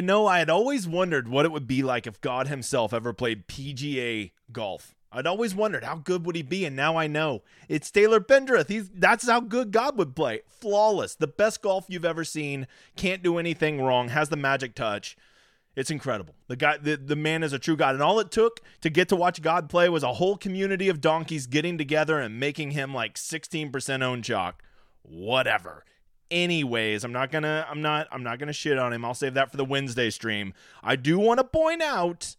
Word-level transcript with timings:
You 0.00 0.06
know, 0.06 0.26
I 0.26 0.38
had 0.38 0.48
always 0.48 0.88
wondered 0.88 1.28
what 1.28 1.44
it 1.44 1.52
would 1.52 1.66
be 1.66 1.82
like 1.82 2.06
if 2.06 2.22
God 2.22 2.48
himself 2.48 2.94
ever 2.94 3.12
played 3.12 3.46
PGA 3.46 4.30
golf. 4.50 4.94
I'd 5.12 5.26
always 5.26 5.54
wondered 5.54 5.84
how 5.84 5.96
good 5.96 6.24
would 6.24 6.36
he 6.36 6.40
be, 6.40 6.64
and 6.64 6.74
now 6.74 6.96
I 6.96 7.06
know. 7.06 7.42
It's 7.68 7.90
Taylor 7.90 8.18
Pendrith. 8.18 8.70
He's 8.70 8.88
that's 8.88 9.28
how 9.28 9.40
good 9.40 9.72
God 9.72 9.98
would 9.98 10.16
play. 10.16 10.40
Flawless. 10.48 11.14
The 11.14 11.26
best 11.26 11.60
golf 11.60 11.84
you've 11.88 12.06
ever 12.06 12.24
seen. 12.24 12.66
Can't 12.96 13.22
do 13.22 13.36
anything 13.36 13.82
wrong. 13.82 14.08
Has 14.08 14.30
the 14.30 14.38
magic 14.38 14.74
touch. 14.74 15.18
It's 15.76 15.90
incredible. 15.90 16.34
The 16.48 16.56
guy 16.56 16.78
the, 16.78 16.96
the 16.96 17.14
man 17.14 17.42
is 17.42 17.52
a 17.52 17.58
true 17.58 17.76
God. 17.76 17.94
And 17.94 18.02
all 18.02 18.18
it 18.20 18.30
took 18.30 18.62
to 18.80 18.88
get 18.88 19.10
to 19.10 19.16
watch 19.16 19.42
God 19.42 19.68
play 19.68 19.90
was 19.90 20.02
a 20.02 20.14
whole 20.14 20.38
community 20.38 20.88
of 20.88 21.02
donkeys 21.02 21.46
getting 21.46 21.76
together 21.76 22.18
and 22.18 22.40
making 22.40 22.70
him 22.70 22.94
like 22.94 23.16
16% 23.16 24.02
own 24.02 24.22
chalk. 24.22 24.62
Whatever 25.02 25.84
anyways 26.30 27.04
i'm 27.04 27.12
not 27.12 27.30
gonna 27.30 27.66
i'm 27.68 27.82
not 27.82 28.06
i'm 28.12 28.22
not 28.22 28.38
gonna 28.38 28.52
shit 28.52 28.78
on 28.78 28.92
him. 28.92 29.04
I'll 29.04 29.14
save 29.14 29.34
that 29.34 29.50
for 29.50 29.56
the 29.56 29.64
wednesday 29.64 30.10
stream. 30.10 30.54
I 30.82 30.96
do 30.96 31.18
want 31.18 31.38
to 31.38 31.44
point 31.44 31.82
out 31.82 32.36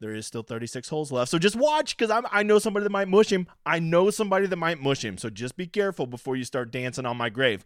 there 0.00 0.12
is 0.12 0.26
still 0.26 0.42
36 0.42 0.88
holes 0.88 1.10
left. 1.10 1.30
So 1.30 1.38
just 1.38 1.56
watch 1.56 1.96
because 1.96 2.22
i 2.30 2.42
know 2.42 2.58
somebody 2.58 2.84
that 2.84 2.90
might 2.90 3.08
mush 3.08 3.32
him. 3.32 3.46
I 3.64 3.78
know 3.78 4.10
somebody 4.10 4.46
that 4.46 4.56
might 4.56 4.80
mush 4.80 5.04
him. 5.04 5.16
So 5.16 5.30
just 5.30 5.56
be 5.56 5.66
careful 5.66 6.06
before 6.06 6.36
you 6.36 6.44
start 6.44 6.70
dancing 6.70 7.06
on 7.06 7.16
my 7.16 7.30
grave. 7.30 7.64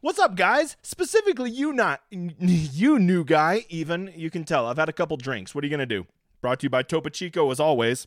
What's 0.00 0.18
up 0.18 0.36
guys? 0.36 0.76
Specifically 0.82 1.50
you 1.50 1.72
not 1.72 2.02
you 2.10 2.98
new 2.98 3.24
guy 3.24 3.64
even 3.68 4.12
you 4.14 4.30
can 4.30 4.44
tell. 4.44 4.66
I've 4.66 4.76
had 4.76 4.88
a 4.88 4.92
couple 4.92 5.16
drinks. 5.16 5.54
What 5.54 5.64
are 5.64 5.66
you 5.66 5.70
gonna 5.70 5.86
do? 5.86 6.06
Brought 6.40 6.60
to 6.60 6.64
you 6.66 6.70
by 6.70 6.82
topo 6.82 7.08
chico 7.08 7.50
as 7.50 7.58
always. 7.58 8.06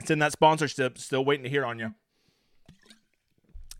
It's 0.00 0.10
in 0.10 0.20
that 0.20 0.32
sponsorship 0.32 0.98
still 0.98 1.24
waiting 1.24 1.44
to 1.44 1.50
hear 1.50 1.64
on 1.64 1.78
you 1.78 1.94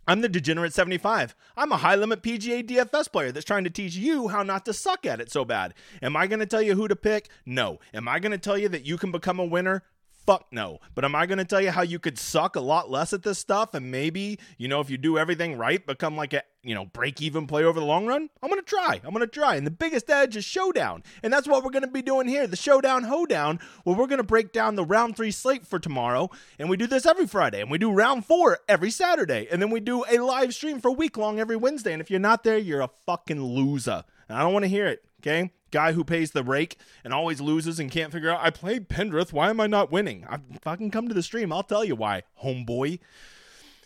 I'm 0.06 0.20
the 0.20 0.28
Degenerate 0.28 0.72
75. 0.72 1.36
I'm 1.56 1.70
a 1.70 1.77
high 1.77 1.95
limit 1.95 2.22
PGA 2.22 2.67
DFS 2.67 3.11
player 3.12 3.31
that's 3.31 3.45
trying 3.45 3.62
to 3.64 3.70
teach 3.70 3.95
you 3.95 4.28
how 4.28 4.42
not 4.42 4.64
to 4.64 4.72
suck 4.72 5.06
at 5.06 5.20
it 5.20 5.31
so 5.31 5.45
bad. 5.45 5.75
Am 6.03 6.17
I 6.17 6.27
going 6.27 6.41
to 6.41 6.47
tell 6.47 6.62
you 6.62 6.75
who 6.75 6.89
to 6.89 6.97
pick? 6.97 7.28
No. 7.47 7.78
Am 7.95 8.08
I 8.08 8.19
going 8.19 8.33
to 8.33 8.39
tell 8.39 8.58
you 8.58 8.69
that 8.70 8.84
you 8.84 8.98
can 8.98 9.12
become 9.12 9.39
a 9.39 9.45
winner? 9.45 9.84
Fuck 10.25 10.47
no. 10.53 10.78
But 10.95 11.05
am 11.05 11.15
I 11.15 11.27
going 11.27 11.39
to 11.39 11.45
tell 11.45 11.61
you 11.61 11.73
how 11.73 11.83
you 11.83 11.98
could 11.98 12.17
suck 12.17 12.55
a 12.55 12.61
lot 12.61 12.91
less 12.91 13.12
at 13.12 13.25
this 13.25 13.39
stuff 13.39 13.75
and 13.75 13.91
maybe, 13.91 14.39
you 14.56 14.69
know, 14.69 14.81
if 14.81 14.89
you 14.89 14.97
do 14.97 15.19
everything 15.19 15.56
right, 15.59 15.84
become 15.84 16.17
like 16.17 16.33
a, 16.33 16.42
you 16.62 16.77
know, 16.77 16.84
break 16.87 17.20
even 17.20 17.48
play 17.48 17.64
over 17.64 17.81
the 17.81 17.87
long 17.87 18.06
run? 18.06 18.31
I'm 18.41 18.48
going 18.48 18.61
to 18.61 18.67
try. 18.67 19.01
I'm 19.05 19.12
going 19.12 19.20
to 19.20 19.27
try. 19.27 19.56
And 19.56 19.67
the 19.67 19.73
biggest 19.73 20.09
edge 20.09 20.37
is 20.37 20.45
Showdown. 20.45 21.03
And 21.25 21.33
that's 21.33 21.48
what 21.48 21.64
we're 21.64 21.73
going 21.73 21.83
to 21.83 21.91
be 21.91 22.03
doing 22.03 22.29
here 22.29 22.47
the 22.47 22.56
Showdown 22.56 23.05
Hoedown, 23.05 23.59
where 23.83 23.97
we're 23.97 24.06
going 24.06 24.19
to 24.19 24.25
break 24.25 24.53
down 24.53 24.77
the 24.77 24.84
round 24.84 25.17
three 25.17 25.33
slate 25.33 25.67
for 25.67 25.81
tomorrow. 25.81 26.31
And 26.59 26.70
we 26.70 26.77
do 26.77 26.86
this 26.86 27.05
every 27.05 27.27
Friday. 27.27 27.61
And 27.61 27.70
we 27.70 27.79
do 27.79 27.91
round 27.91 28.25
four 28.25 28.61
every 28.69 28.91
Saturday. 28.91 29.48
And 29.51 29.61
then 29.61 29.70
we 29.70 29.81
do 29.81 30.05
a 30.09 30.19
live 30.19 30.55
stream 30.55 30.81
for 30.81 30.92
week 30.92 31.17
long 31.17 31.41
every 31.41 31.57
Wednesday. 31.57 31.92
And 31.92 32.01
if 32.01 32.11
you're 32.11 32.20
not 32.20 32.45
there, 32.45 32.59
you're 32.59 32.81
a 32.81 32.91
fucking 33.07 33.42
loser. 33.42 34.05
And 34.29 34.39
I 34.39 34.42
don't 34.42 34.53
want 34.53 34.64
to 34.64 34.69
hear 34.69 34.86
it. 34.86 35.05
Okay 35.20 35.51
guy 35.73 35.92
who 35.92 36.05
pays 36.05 36.31
the 36.31 36.45
rake 36.45 36.77
and 37.03 37.12
always 37.12 37.41
loses 37.41 37.81
and 37.81 37.91
can't 37.91 38.12
figure 38.12 38.31
out, 38.31 38.41
I 38.41 38.51
played 38.51 38.89
Pendrith. 38.89 39.33
Why 39.33 39.51
am 39.51 39.61
I 39.61 39.67
not 39.67 39.91
winning? 39.91 40.25
I 40.29 40.39
fucking 40.61 40.92
come 40.92 41.09
to 41.09 41.14
the 41.14 41.23
stream. 41.23 41.53
I'll 41.53 41.64
tell 41.64 41.84
you 41.84 41.97
why, 41.97 42.23
homeboy. 42.45 43.01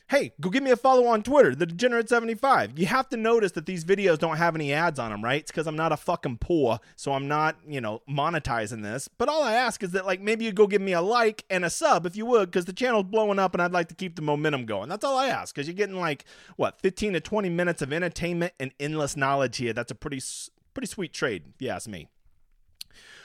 Hey, 0.09 0.34
go 0.41 0.51
give 0.51 0.62
me 0.62 0.70
a 0.70 0.77
follow 0.77 1.06
on 1.06 1.25
Twitter, 1.25 1.53
the 1.53 1.67
Degenerate75. 1.67 2.78
You 2.78 2.87
have 2.87 3.09
to 3.09 3.17
notice 3.17 3.51
that 3.53 3.67
these 3.67 3.84
videos 3.84 4.20
don't 4.20 4.37
have 4.37 4.55
any 4.55 4.73
ads 4.73 5.01
on 5.01 5.11
them, 5.11 5.25
right? 5.25 5.41
It's 5.41 5.51
because 5.51 5.67
I'm 5.67 5.75
not 5.75 5.91
a 5.91 5.97
fucking 5.97 6.39
poor, 6.39 6.78
so 6.95 7.12
I'm 7.12 7.27
not, 7.27 7.56
you 7.67 7.81
know, 7.81 8.03
monetizing 8.09 8.84
this. 8.84 9.09
But 9.09 9.28
all 9.28 9.43
I 9.43 9.55
ask 9.55 9.83
is 9.83 9.91
that, 9.91 10.06
like, 10.06 10.21
maybe 10.21 10.45
you 10.45 10.53
go 10.53 10.69
give 10.69 10.81
me 10.81 10.93
a 10.93 11.00
like 11.00 11.45
and 11.50 11.65
a 11.65 11.71
sub 11.71 12.06
if 12.06 12.15
you 12.15 12.25
would, 12.27 12.53
because 12.53 12.67
the 12.67 12.73
channel's 12.73 13.06
blowing 13.06 13.41
up 13.41 13.53
and 13.53 13.61
I'd 13.61 13.72
like 13.72 13.89
to 13.89 13.97
keep 13.97 14.15
the 14.15 14.22
momentum 14.22 14.65
going. 14.65 14.89
That's 14.89 15.05
all 15.05 15.19
I 15.19 15.27
ask, 15.27 15.53
because 15.53 15.66
you're 15.66 15.75
getting, 15.75 15.99
like, 15.99 16.25
what, 16.55 16.81
15 16.81 17.15
to 17.15 17.21
20 17.21 17.49
minutes 17.49 17.83
of 17.83 17.93
entertainment 17.93 18.53
and 18.60 18.71
endless 18.78 19.16
knowledge 19.16 19.56
here. 19.56 19.72
That's 19.72 19.91
a 19.91 19.97
pretty 19.97 20.21
Pretty 20.76 20.88
sweet 20.88 21.14
trade, 21.14 21.44
if 21.54 21.62
you 21.62 21.70
ask 21.70 21.88
me. 21.88 22.06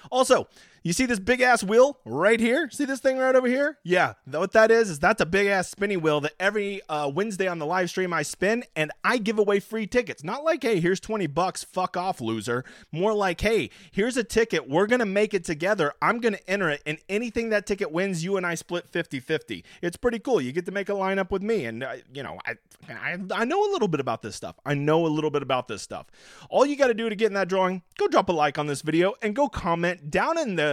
Also, 0.09 0.47
you 0.84 0.94
see 0.94 1.06
this 1.06 1.19
big 1.19 1.42
ass 1.42 1.64
wheel 1.64 2.00
right 2.06 2.40
here? 2.40 2.69
See 2.72 2.86
this 2.86 3.00
thing 3.00 3.18
right 3.18 3.36
over 3.36 3.47
here? 3.47 3.78
Yeah, 3.84 4.14
what 4.25 4.52
that 4.53 4.72
is 4.72 4.90
is 4.90 5.00
that's 5.00 5.22
a 5.22 5.25
big 5.25 5.47
ass 5.47 5.69
spinning 5.69 6.02
wheel 6.02 6.22
that 6.22 6.34
every 6.40 6.81
uh, 6.90 7.09
Wednesday 7.14 7.47
on 7.47 7.59
the 7.59 7.66
live 7.66 7.90
stream 7.90 8.14
I 8.14 8.24
spin, 8.24 8.64
and 8.75 8.91
I 9.03 9.18
give 9.18 9.38
away 9.38 9.59
free 9.59 9.86
tickets. 9.86 10.24
Not 10.24 10.44
like, 10.44 10.64
hey, 10.64 10.80
here's 10.80 11.00
twenty 11.00 11.28
bucks, 11.28 11.64
fuck 11.64 11.96
off, 11.96 12.20
loser. 12.20 12.66
More 12.91 13.14
like, 13.14 13.41
hey, 13.41 13.70
here's 13.91 14.18
a 14.18 14.24
ticket. 14.24 14.68
We're 14.68 14.88
gonna 14.88 15.06
make 15.06 15.34
it 15.34 15.44
together. 15.44 15.94
I'm 16.02 16.20
gonna 16.20 16.40
enter 16.47 16.70
it, 16.70 16.81
and 16.86 16.97
anything 17.09 17.50
that 17.50 17.66
ticket 17.66 17.91
wins, 17.91 18.24
you 18.24 18.38
and 18.38 18.46
I 18.46 18.56
split 18.56 18.91
50-50. 18.91 19.64
It's 19.81 19.97
pretty 19.97 20.20
cool. 20.20 20.41
You 20.41 20.52
get 20.52 20.66
to 20.66 20.72
make 20.72 20.90
a 20.90 20.94
lineup 20.94 21.30
with 21.30 21.44
me, 21.44 21.66
and 21.66 21.84
uh, 21.84 21.96
you 22.14 22.24
know, 22.24 22.40
I, 22.46 22.56
I 22.90 23.18
I 23.34 23.46
know 23.46 23.64
a 23.64 23.72
little 23.72 23.88
bit 23.88 24.00
about 24.00 24.22
this 24.22 24.36
stuff. 24.36 24.56
I 24.66 24.74
know 24.74 25.06
a 25.06 25.09
little 25.09 25.30
bit 25.30 25.44
about 25.44 25.68
this 25.68 25.81
stuff. 25.81 26.08
All 26.50 26.66
you 26.66 26.75
got 26.75 26.88
to 26.88 26.94
do 26.94 27.09
to 27.09 27.16
get 27.16 27.28
in 27.28 27.34
that 27.34 27.50
drawing, 27.50 27.84
go 27.97 28.08
drop 28.08 28.30
a 28.30 28.31
like 28.31 28.58
on 28.58 28.68
this 28.68 28.81
video 28.81 29.14
and 29.22 29.36
go 29.36 29.47
comment 29.47 30.09
down 30.09 30.38
in 30.38 30.56
the 30.56 30.71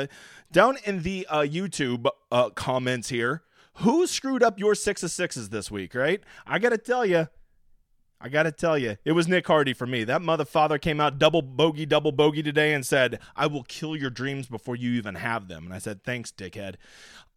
down 0.53 0.77
in 0.85 1.03
the 1.03 1.27
uh, 1.29 1.41
YouTube 1.41 2.07
uh, 2.31 2.51
comments 2.51 3.09
here, 3.09 3.43
who 3.75 4.07
screwed 4.07 4.43
up 4.43 4.59
your 4.59 4.75
six 4.75 5.03
of 5.03 5.11
sixes 5.11 5.49
this 5.49 5.71
week? 5.71 5.95
Right? 5.95 6.21
I 6.47 6.59
got 6.59 6.71
to 6.71 6.79
tell 6.79 7.05
you, 7.05 7.29
I 8.21 8.29
got 8.29 8.45
to 8.45 8.53
tell 8.53 8.77
you, 8.77 8.97
it 9.05 9.13
was 9.13 9.29
Nick 9.29 9.47
Hardy 9.47 9.73
for 9.73 9.87
me. 9.87 10.03
That 10.03 10.23
motherfather 10.23 10.81
came 10.81 11.01
out 11.01 11.19
double 11.19 11.43
bogey, 11.43 11.87
double 11.87 12.11
bogey 12.11 12.43
today 12.43 12.75
and 12.75 12.85
said, 12.85 13.21
I 13.37 13.47
will 13.47 13.63
kill 13.63 13.95
your 13.95 14.11
dreams 14.11 14.49
before 14.49 14.75
you 14.75 14.91
even 14.93 15.15
have 15.15 15.47
them. 15.47 15.67
And 15.67 15.75
I 15.75 15.79
said, 15.79 16.03
thanks, 16.03 16.33
dickhead. 16.33 16.75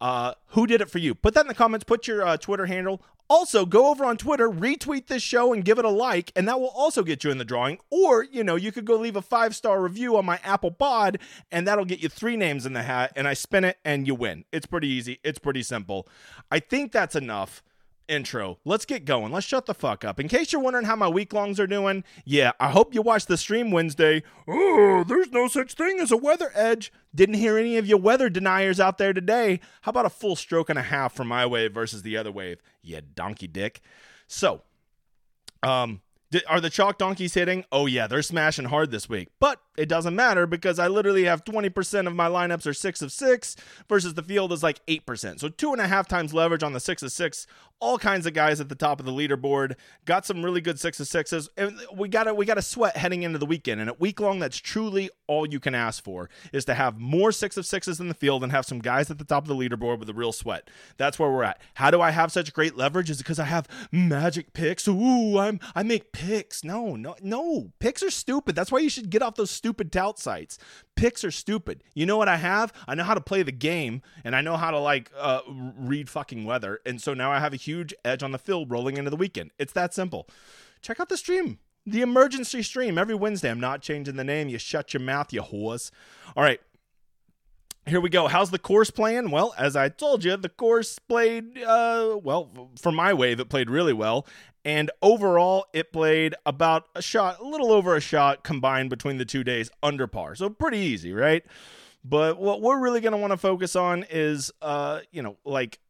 Uh, 0.00 0.34
who 0.48 0.66
did 0.66 0.80
it 0.80 0.90
for 0.90 0.98
you? 0.98 1.14
Put 1.14 1.34
that 1.34 1.42
in 1.42 1.48
the 1.48 1.54
comments. 1.54 1.84
Put 1.84 2.08
your 2.08 2.26
uh, 2.26 2.36
Twitter 2.36 2.66
handle. 2.66 3.00
Also, 3.28 3.64
go 3.64 3.90
over 3.90 4.04
on 4.04 4.16
Twitter, 4.16 4.50
retweet 4.50 5.06
this 5.06 5.22
show, 5.22 5.54
and 5.54 5.64
give 5.64 5.78
it 5.78 5.86
a 5.86 5.88
like, 5.90 6.32
and 6.36 6.46
that 6.46 6.60
will 6.60 6.68
also 6.68 7.02
get 7.02 7.24
you 7.24 7.30
in 7.30 7.38
the 7.38 7.46
drawing. 7.46 7.78
Or, 7.88 8.24
you 8.24 8.44
know, 8.44 8.56
you 8.56 8.72
could 8.72 8.84
go 8.84 8.96
leave 8.96 9.16
a 9.16 9.22
five 9.22 9.56
star 9.56 9.80
review 9.80 10.16
on 10.16 10.26
my 10.26 10.38
Apple 10.44 10.72
Pod, 10.72 11.18
and 11.50 11.66
that'll 11.66 11.86
get 11.86 12.02
you 12.02 12.10
three 12.10 12.36
names 12.36 12.66
in 12.66 12.74
the 12.74 12.82
hat, 12.82 13.12
and 13.16 13.26
I 13.26 13.34
spin 13.34 13.64
it, 13.64 13.78
and 13.84 14.06
you 14.06 14.14
win. 14.14 14.44
It's 14.52 14.66
pretty 14.66 14.88
easy. 14.88 15.18
It's 15.24 15.38
pretty 15.38 15.62
simple. 15.62 16.06
I 16.50 16.58
think 16.58 16.92
that's 16.92 17.16
enough 17.16 17.62
intro. 18.08 18.58
Let's 18.64 18.84
get 18.84 19.04
going. 19.04 19.32
Let's 19.32 19.46
shut 19.46 19.66
the 19.66 19.74
fuck 19.74 20.04
up. 20.04 20.20
In 20.20 20.28
case 20.28 20.52
you're 20.52 20.62
wondering 20.62 20.86
how 20.86 20.96
my 20.96 21.08
week 21.08 21.32
longs 21.32 21.58
are 21.58 21.66
doing, 21.66 22.04
yeah, 22.24 22.52
I 22.60 22.70
hope 22.70 22.94
you 22.94 23.02
watched 23.02 23.28
the 23.28 23.36
stream 23.36 23.70
Wednesday. 23.70 24.22
Oh, 24.48 25.04
there's 25.06 25.30
no 25.30 25.48
such 25.48 25.74
thing 25.74 26.00
as 26.00 26.10
a 26.10 26.16
weather 26.16 26.50
edge. 26.54 26.92
Didn't 27.14 27.36
hear 27.36 27.58
any 27.58 27.76
of 27.76 27.86
you 27.86 27.96
weather 27.96 28.28
deniers 28.28 28.80
out 28.80 28.98
there 28.98 29.12
today. 29.12 29.60
How 29.82 29.90
about 29.90 30.06
a 30.06 30.10
full 30.10 30.36
stroke 30.36 30.70
and 30.70 30.78
a 30.78 30.82
half 30.82 31.14
for 31.14 31.24
my 31.24 31.46
wave 31.46 31.72
versus 31.72 32.02
the 32.02 32.16
other 32.16 32.32
wave? 32.32 32.60
Yeah, 32.82 33.00
donkey 33.14 33.46
dick. 33.46 33.80
So, 34.26 34.62
um, 35.62 36.00
are 36.48 36.60
the 36.60 36.70
chalk 36.70 36.98
donkeys 36.98 37.34
hitting? 37.34 37.64
Oh, 37.70 37.86
yeah, 37.86 38.06
they're 38.06 38.22
smashing 38.22 38.66
hard 38.66 38.90
this 38.90 39.08
week. 39.08 39.28
But 39.38 39.60
it 39.76 39.88
doesn't 39.88 40.16
matter 40.16 40.46
because 40.46 40.78
I 40.78 40.88
literally 40.88 41.24
have 41.24 41.44
20% 41.44 42.06
of 42.06 42.14
my 42.14 42.28
lineups 42.28 42.66
are 42.66 42.74
six 42.74 43.02
of 43.02 43.12
six 43.12 43.56
versus 43.88 44.14
the 44.14 44.22
field 44.22 44.52
is 44.52 44.62
like 44.62 44.84
8%. 44.86 45.40
So 45.40 45.48
two 45.48 45.72
and 45.72 45.80
a 45.80 45.86
half 45.86 46.08
times 46.08 46.32
leverage 46.32 46.62
on 46.62 46.72
the 46.72 46.80
six 46.80 47.02
of 47.02 47.12
six. 47.12 47.46
All 47.82 47.98
kinds 47.98 48.26
of 48.26 48.32
guys 48.32 48.60
at 48.60 48.68
the 48.68 48.76
top 48.76 49.00
of 49.00 49.06
the 49.06 49.10
leaderboard. 49.12 49.74
Got 50.04 50.24
some 50.24 50.44
really 50.44 50.60
good 50.60 50.78
six 50.78 51.00
of 51.00 51.08
sixes. 51.08 51.50
And 51.56 51.80
we 51.92 52.08
gotta 52.08 52.32
we 52.32 52.46
gotta 52.46 52.62
sweat 52.62 52.96
heading 52.96 53.24
into 53.24 53.38
the 53.38 53.44
weekend. 53.46 53.80
And 53.80 53.90
at 53.90 53.98
week 54.00 54.20
long, 54.20 54.38
that's 54.38 54.56
truly 54.56 55.10
all 55.26 55.48
you 55.48 55.58
can 55.58 55.74
ask 55.74 56.04
for 56.04 56.30
is 56.52 56.64
to 56.66 56.74
have 56.74 57.00
more 57.00 57.32
six 57.32 57.56
of 57.56 57.66
sixes 57.66 57.98
in 57.98 58.06
the 58.06 58.14
field 58.14 58.44
and 58.44 58.52
have 58.52 58.64
some 58.66 58.78
guys 58.78 59.10
at 59.10 59.18
the 59.18 59.24
top 59.24 59.42
of 59.42 59.48
the 59.48 59.56
leaderboard 59.56 59.98
with 59.98 60.08
a 60.08 60.14
real 60.14 60.30
sweat. 60.30 60.70
That's 60.96 61.18
where 61.18 61.28
we're 61.28 61.42
at. 61.42 61.60
How 61.74 61.90
do 61.90 62.00
I 62.00 62.12
have 62.12 62.30
such 62.30 62.52
great 62.52 62.76
leverage? 62.76 63.10
Is 63.10 63.18
because 63.18 63.40
I 63.40 63.46
have 63.46 63.66
magic 63.90 64.52
picks? 64.52 64.86
Ooh, 64.86 65.38
I'm 65.38 65.58
I 65.74 65.82
make 65.82 66.12
picks. 66.12 66.62
No, 66.62 66.94
no, 66.94 67.16
no. 67.20 67.72
Picks 67.80 68.04
are 68.04 68.10
stupid. 68.10 68.54
That's 68.54 68.70
why 68.70 68.78
you 68.78 68.90
should 68.90 69.10
get 69.10 69.22
off 69.22 69.34
those 69.34 69.50
stupid 69.50 69.90
tout 69.90 70.20
sites. 70.20 70.56
Picks 70.94 71.24
are 71.24 71.30
stupid. 71.32 71.82
You 71.94 72.06
know 72.06 72.16
what 72.16 72.28
I 72.28 72.36
have? 72.36 72.72
I 72.86 72.94
know 72.94 73.02
how 73.02 73.14
to 73.14 73.20
play 73.20 73.42
the 73.42 73.50
game 73.50 74.02
and 74.22 74.36
I 74.36 74.40
know 74.40 74.56
how 74.56 74.70
to 74.70 74.78
like 74.78 75.10
uh, 75.18 75.40
read 75.48 76.08
fucking 76.08 76.44
weather. 76.44 76.80
And 76.86 77.00
so 77.00 77.12
now 77.14 77.32
I 77.32 77.40
have 77.40 77.52
a 77.52 77.56
huge 77.56 77.71
edge 78.04 78.22
on 78.22 78.32
the 78.32 78.38
field 78.38 78.70
rolling 78.70 78.96
into 78.96 79.10
the 79.10 79.16
weekend. 79.16 79.50
It's 79.58 79.72
that 79.72 79.94
simple. 79.94 80.28
Check 80.80 81.00
out 81.00 81.08
the 81.08 81.16
stream. 81.16 81.58
The 81.84 82.02
emergency 82.02 82.62
stream 82.62 82.96
every 82.96 83.14
Wednesday. 83.14 83.50
I'm 83.50 83.60
not 83.60 83.82
changing 83.82 84.16
the 84.16 84.24
name. 84.24 84.48
You 84.48 84.58
shut 84.58 84.94
your 84.94 85.00
mouth, 85.00 85.32
you 85.32 85.42
whores. 85.42 85.90
All 86.36 86.42
right. 86.42 86.60
Here 87.86 88.00
we 88.00 88.10
go. 88.10 88.28
How's 88.28 88.50
the 88.50 88.60
course 88.60 88.90
playing? 88.90 89.32
Well, 89.32 89.54
as 89.58 89.74
I 89.74 89.88
told 89.88 90.22
you, 90.22 90.36
the 90.36 90.48
course 90.48 91.00
played, 91.00 91.58
uh, 91.58 92.16
well, 92.22 92.70
for 92.80 92.92
my 92.92 93.12
wave, 93.12 93.40
it 93.40 93.48
played 93.48 93.68
really 93.68 93.92
well. 93.92 94.24
And 94.64 94.92
overall, 95.02 95.66
it 95.72 95.92
played 95.92 96.36
about 96.46 96.86
a 96.94 97.02
shot, 97.02 97.40
a 97.40 97.44
little 97.44 97.72
over 97.72 97.96
a 97.96 98.00
shot 98.00 98.44
combined 98.44 98.90
between 98.90 99.18
the 99.18 99.24
two 99.24 99.42
days 99.42 99.68
under 99.82 100.06
par. 100.06 100.36
So 100.36 100.48
pretty 100.48 100.78
easy, 100.78 101.12
right? 101.12 101.42
But 102.04 102.38
what 102.38 102.60
we're 102.60 102.78
really 102.78 103.00
going 103.00 103.12
to 103.12 103.18
want 103.18 103.32
to 103.32 103.36
focus 103.36 103.74
on 103.74 104.04
is, 104.08 104.52
uh, 104.62 105.00
you 105.10 105.22
know, 105.22 105.36
like 105.44 105.80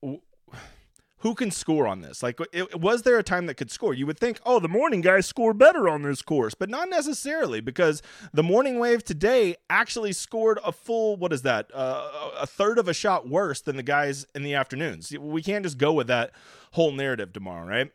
who 1.22 1.34
can 1.34 1.52
score 1.52 1.86
on 1.86 2.00
this? 2.00 2.20
Like, 2.22 2.40
it, 2.52 2.80
was 2.80 3.02
there 3.02 3.16
a 3.16 3.22
time 3.22 3.46
that 3.46 3.54
could 3.54 3.70
score? 3.70 3.94
You 3.94 4.06
would 4.06 4.18
think, 4.18 4.40
oh, 4.44 4.58
the 4.58 4.68
morning 4.68 5.00
guys 5.00 5.24
score 5.24 5.54
better 5.54 5.88
on 5.88 6.02
this 6.02 6.20
course, 6.20 6.54
but 6.54 6.68
not 6.68 6.88
necessarily 6.90 7.60
because 7.60 8.02
the 8.32 8.42
morning 8.42 8.80
wave 8.80 9.04
today 9.04 9.54
actually 9.70 10.12
scored 10.12 10.58
a 10.64 10.72
full, 10.72 11.16
what 11.16 11.32
is 11.32 11.42
that, 11.42 11.70
uh, 11.72 12.30
a 12.40 12.46
third 12.46 12.76
of 12.76 12.88
a 12.88 12.94
shot 12.94 13.28
worse 13.28 13.60
than 13.60 13.76
the 13.76 13.84
guys 13.84 14.26
in 14.34 14.42
the 14.42 14.54
afternoons. 14.54 15.16
We 15.16 15.42
can't 15.42 15.64
just 15.64 15.78
go 15.78 15.92
with 15.92 16.08
that 16.08 16.32
whole 16.72 16.90
narrative 16.90 17.32
tomorrow, 17.32 17.66
right? 17.66 17.92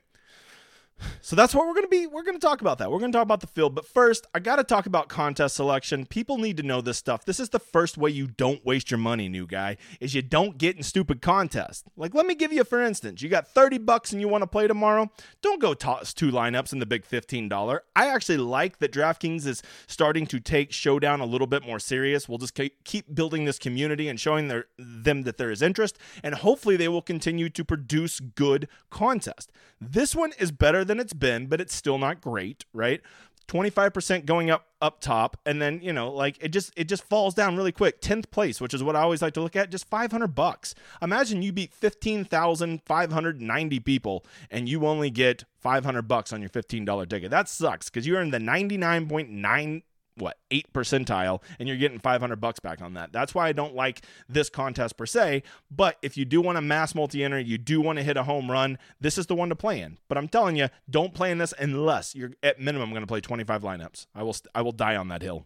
So 1.21 1.35
that's 1.35 1.53
what 1.53 1.67
we're 1.67 1.73
going 1.73 1.85
to 1.85 1.89
be 1.89 2.07
we're 2.07 2.23
going 2.23 2.39
to 2.39 2.45
talk 2.45 2.61
about 2.61 2.77
that. 2.77 2.91
We're 2.91 2.99
going 2.99 3.11
to 3.11 3.15
talk 3.15 3.23
about 3.23 3.41
the 3.41 3.47
field, 3.47 3.75
but 3.75 3.85
first, 3.85 4.27
I 4.33 4.39
got 4.39 4.57
to 4.57 4.63
talk 4.63 4.85
about 4.85 5.09
contest 5.09 5.55
selection. 5.55 6.05
People 6.05 6.37
need 6.37 6.57
to 6.57 6.63
know 6.63 6.81
this 6.81 6.97
stuff. 6.97 7.25
This 7.25 7.39
is 7.39 7.49
the 7.49 7.59
first 7.59 7.97
way 7.97 8.09
you 8.09 8.27
don't 8.27 8.65
waste 8.65 8.91
your 8.91 8.97
money, 8.97 9.27
new 9.27 9.45
guy, 9.45 9.77
is 9.99 10.13
you 10.13 10.21
don't 10.21 10.57
get 10.57 10.77
in 10.77 10.83
stupid 10.83 11.21
contests. 11.21 11.83
Like 11.95 12.13
let 12.13 12.25
me 12.25 12.35
give 12.35 12.53
you 12.53 12.63
for 12.63 12.81
instance, 12.81 13.21
you 13.21 13.29
got 13.29 13.47
30 13.47 13.79
bucks 13.79 14.11
and 14.11 14.21
you 14.21 14.27
want 14.27 14.41
to 14.41 14.47
play 14.47 14.67
tomorrow, 14.67 15.11
don't 15.41 15.61
go 15.61 15.73
toss 15.73 16.13
two 16.13 16.31
lineups 16.31 16.73
in 16.73 16.79
the 16.79 16.85
big 16.85 17.05
$15. 17.05 17.79
I 17.95 18.07
actually 18.07 18.37
like 18.37 18.79
that 18.79 18.91
DraftKings 18.91 19.45
is 19.45 19.61
starting 19.87 20.25
to 20.27 20.39
take 20.39 20.71
Showdown 20.71 21.19
a 21.19 21.25
little 21.25 21.47
bit 21.47 21.65
more 21.65 21.79
serious. 21.79 22.29
We'll 22.29 22.37
just 22.37 22.57
keep 22.83 23.13
building 23.13 23.45
this 23.45 23.59
community 23.59 24.07
and 24.07 24.19
showing 24.19 24.47
their, 24.47 24.65
them 24.77 25.23
that 25.23 25.37
there 25.37 25.51
is 25.51 25.61
interest 25.61 25.97
and 26.23 26.35
hopefully 26.35 26.77
they 26.77 26.87
will 26.87 27.01
continue 27.01 27.49
to 27.49 27.65
produce 27.65 28.19
good 28.19 28.67
contests. 28.89 29.47
This 29.79 30.15
one 30.15 30.33
is 30.39 30.51
better 30.51 30.83
than 30.87 30.99
it's 30.99 31.13
been, 31.13 31.47
but 31.47 31.61
it's 31.61 31.75
still 31.75 31.97
not 31.97 32.21
great, 32.21 32.65
right? 32.73 33.01
25% 33.47 34.25
going 34.25 34.49
up 34.49 34.65
up 34.79 35.01
top 35.01 35.37
and 35.43 35.59
then 35.59 35.79
you 35.81 35.91
know 35.91 36.11
like 36.11 36.37
it 36.39 36.49
just 36.49 36.71
it 36.77 36.83
just 36.83 37.03
falls 37.03 37.33
down 37.33 37.57
really 37.57 37.71
quick. 37.71 37.99
10th 37.99 38.29
place 38.29 38.61
which 38.61 38.75
is 38.75 38.83
what 38.83 38.95
i 38.95 39.01
always 39.01 39.23
like 39.23 39.33
to 39.33 39.41
look 39.41 39.55
at 39.55 39.71
just 39.71 39.89
500 39.89 40.27
bucks. 40.27 40.75
Imagine 41.01 41.41
you 41.41 41.51
beat 41.51 41.73
15590 41.73 43.79
people 43.79 44.23
and 44.51 44.69
you 44.69 44.85
only 44.85 45.09
get 45.09 45.45
500 45.61 46.03
bucks 46.03 46.31
on 46.31 46.41
your 46.41 46.49
$15 46.49 47.09
ticket. 47.09 47.31
That 47.31 47.49
sucks 47.49 47.89
because 47.89 48.05
you're 48.05 48.21
in 48.21 48.29
the 48.31 48.37
99.9 48.37 49.81
what 50.17 50.37
eight 50.51 50.71
percentile 50.73 51.41
and 51.59 51.67
you're 51.67 51.77
getting 51.77 51.99
500 51.99 52.35
bucks 52.39 52.59
back 52.59 52.81
on 52.81 52.93
that. 52.93 53.11
That's 53.11 53.33
why 53.35 53.47
i 53.47 53.51
don't 53.51 53.75
like 53.75 54.01
this 54.27 54.49
contest 54.49 54.97
per 54.97 55.05
se 55.05 55.43
but 55.69 55.97
if 56.01 56.17
you 56.17 56.25
do 56.25 56.41
want 56.41 56.57
to 56.57 56.61
mass 56.61 56.95
multi-enter 56.95 57.39
you 57.39 57.57
do 57.57 57.81
want 57.81 57.97
to 57.97 58.03
hit 58.03 58.17
a 58.17 58.23
home 58.23 58.51
run 58.51 58.77
this 58.99 59.17
is 59.17 59.27
the 59.27 59.35
one 59.35 59.49
to 59.49 59.55
play 59.55 59.81
in. 59.81 59.97
But 60.07 60.17
i'm 60.17 60.27
telling 60.27 60.55
you 60.55 60.69
don't 60.89 61.13
play 61.13 61.31
in 61.31 61.37
this 61.37 61.53
unless 61.59 62.15
you're 62.15 62.31
at 62.43 62.59
minimum 62.59 62.89
going 62.91 63.01
to 63.01 63.07
play 63.07 63.21
25 63.21 63.61
lineups. 63.61 64.07
I 64.15 64.23
will 64.23 64.35
i 64.53 64.61
will 64.61 64.71
die 64.71 64.95
on 64.95 65.07
that 65.09 65.21
hill 65.21 65.45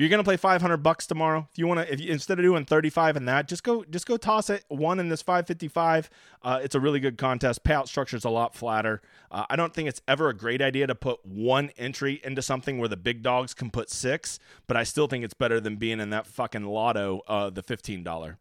you're 0.00 0.08
gonna 0.08 0.24
play 0.24 0.36
500 0.36 0.78
bucks 0.78 1.06
tomorrow, 1.06 1.48
if 1.50 1.58
you 1.58 1.66
want 1.66 1.80
to, 1.80 1.92
if 1.92 2.00
you, 2.00 2.10
instead 2.10 2.38
of 2.38 2.44
doing 2.44 2.64
35 2.64 3.16
in 3.16 3.24
that, 3.26 3.48
just 3.48 3.62
go 3.62 3.84
just 3.90 4.06
go 4.06 4.16
toss 4.16 4.50
it 4.50 4.64
one 4.68 5.00
in 5.00 5.08
this 5.08 5.22
555. 5.22 6.08
Uh, 6.42 6.60
it's 6.62 6.74
a 6.74 6.80
really 6.80 7.00
good 7.00 7.18
contest. 7.18 7.64
Payout 7.64 7.88
structure 7.88 8.16
is 8.16 8.24
a 8.24 8.30
lot 8.30 8.54
flatter. 8.54 9.02
Uh, 9.30 9.44
I 9.50 9.56
don't 9.56 9.74
think 9.74 9.88
it's 9.88 10.00
ever 10.08 10.28
a 10.28 10.34
great 10.34 10.62
idea 10.62 10.86
to 10.86 10.94
put 10.94 11.24
one 11.24 11.70
entry 11.76 12.20
into 12.24 12.42
something 12.42 12.78
where 12.78 12.88
the 12.88 12.96
big 12.96 13.22
dogs 13.22 13.52
can 13.52 13.70
put 13.70 13.90
six, 13.90 14.38
but 14.66 14.76
I 14.76 14.84
still 14.84 15.06
think 15.06 15.24
it's 15.24 15.34
better 15.34 15.60
than 15.60 15.76
being 15.76 16.00
in 16.00 16.10
that 16.10 16.26
fucking 16.26 16.64
lotto, 16.64 17.22
uh, 17.28 17.50
the 17.50 17.62
$15. 17.62 18.36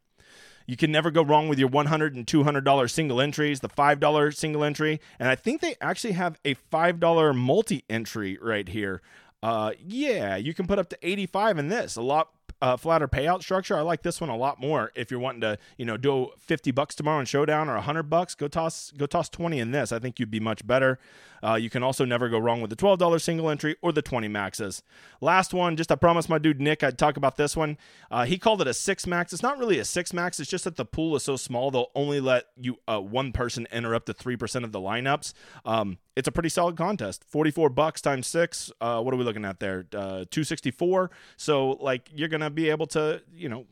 You 0.69 0.77
can 0.77 0.91
never 0.91 1.09
go 1.09 1.23
wrong 1.23 1.49
with 1.49 1.57
your 1.57 1.67
$100 1.67 2.15
and 2.15 2.27
$200 2.27 2.91
single 2.91 3.19
entries, 3.19 3.59
the 3.59 3.69
$5 3.69 4.35
single 4.35 4.63
entry. 4.63 5.01
And 5.17 5.27
I 5.27 5.33
think 5.33 5.61
they 5.61 5.75
actually 5.81 6.13
have 6.13 6.39
a 6.45 6.53
$5 6.71 7.35
multi 7.35 7.85
entry 7.89 8.37
right 8.39 8.69
here. 8.69 9.01
Uh, 9.41 9.71
yeah, 9.79 10.35
you 10.35 10.53
can 10.53 10.67
put 10.67 10.79
up 10.79 10.89
to 10.89 10.97
85 11.01 11.57
in 11.57 11.69
this. 11.69 11.95
A 11.95 12.01
lot 12.01 12.29
uh, 12.61 12.77
flatter 12.77 13.07
payout 13.07 13.41
structure. 13.41 13.77
I 13.77 13.81
like 13.81 14.03
this 14.03 14.19
one 14.19 14.29
a 14.29 14.35
lot 14.35 14.59
more. 14.59 14.91
If 14.95 15.11
you're 15.11 15.19
wanting 15.19 15.41
to, 15.41 15.57
you 15.77 15.85
know, 15.85 15.97
do 15.97 16.29
50 16.39 16.71
bucks 16.71 16.95
tomorrow 16.95 17.19
in 17.19 17.25
Showdown 17.25 17.69
or 17.69 17.75
100 17.75 18.03
bucks, 18.03 18.35
go 18.35 18.47
toss 18.47 18.91
go 18.97 19.05
toss 19.05 19.29
20 19.29 19.59
in 19.59 19.71
this. 19.71 19.91
I 19.91 19.99
think 19.99 20.19
you'd 20.19 20.31
be 20.31 20.39
much 20.39 20.65
better. 20.67 20.99
Uh, 21.43 21.55
you 21.55 21.69
can 21.69 21.83
also 21.83 22.05
never 22.05 22.29
go 22.29 22.37
wrong 22.37 22.61
with 22.61 22.69
the 22.69 22.75
$12 22.75 23.21
single 23.21 23.49
entry 23.49 23.75
or 23.81 23.91
the 23.91 24.01
20 24.01 24.27
maxes. 24.27 24.83
Last 25.21 25.53
one, 25.53 25.75
just 25.75 25.91
I 25.91 25.95
promised 25.95 26.29
my 26.29 26.37
dude 26.37 26.59
Nick 26.59 26.83
I'd 26.83 26.97
talk 26.97 27.17
about 27.17 27.37
this 27.37 27.55
one. 27.55 27.77
Uh, 28.11 28.25
he 28.25 28.37
called 28.37 28.61
it 28.61 28.67
a 28.67 28.73
six 28.73 29.05
max. 29.05 29.33
It's 29.33 29.43
not 29.43 29.57
really 29.57 29.79
a 29.79 29.85
six 29.85 30.13
max. 30.13 30.39
It's 30.39 30.49
just 30.49 30.63
that 30.63 30.75
the 30.75 30.85
pool 30.85 31.15
is 31.15 31.23
so 31.23 31.35
small 31.35 31.71
they'll 31.71 31.91
only 31.95 32.19
let 32.19 32.45
you 32.55 32.77
uh, 32.87 32.99
one 32.99 33.31
person 33.31 33.67
enter 33.71 33.95
up 33.95 34.05
to 34.05 34.13
three 34.13 34.35
percent 34.35 34.65
of 34.65 34.71
the 34.71 34.79
lineups. 34.79 35.33
Um, 35.65 35.97
it's 36.15 36.27
a 36.27 36.31
pretty 36.31 36.49
solid 36.49 36.75
contest. 36.75 37.23
44 37.27 37.69
bucks 37.69 38.01
times 38.01 38.27
six. 38.27 38.71
Uh, 38.81 39.01
what 39.01 39.13
are 39.13 39.17
we 39.17 39.23
looking 39.23 39.45
at 39.45 39.59
there? 39.59 39.85
Uh, 39.93 40.25
264. 40.29 41.11
So 41.37 41.71
like 41.79 42.09
you're 42.13 42.27
gonna 42.27 42.49
be 42.49 42.69
able 42.69 42.87
to, 42.87 43.21
you 43.33 43.49
know, 43.49 43.65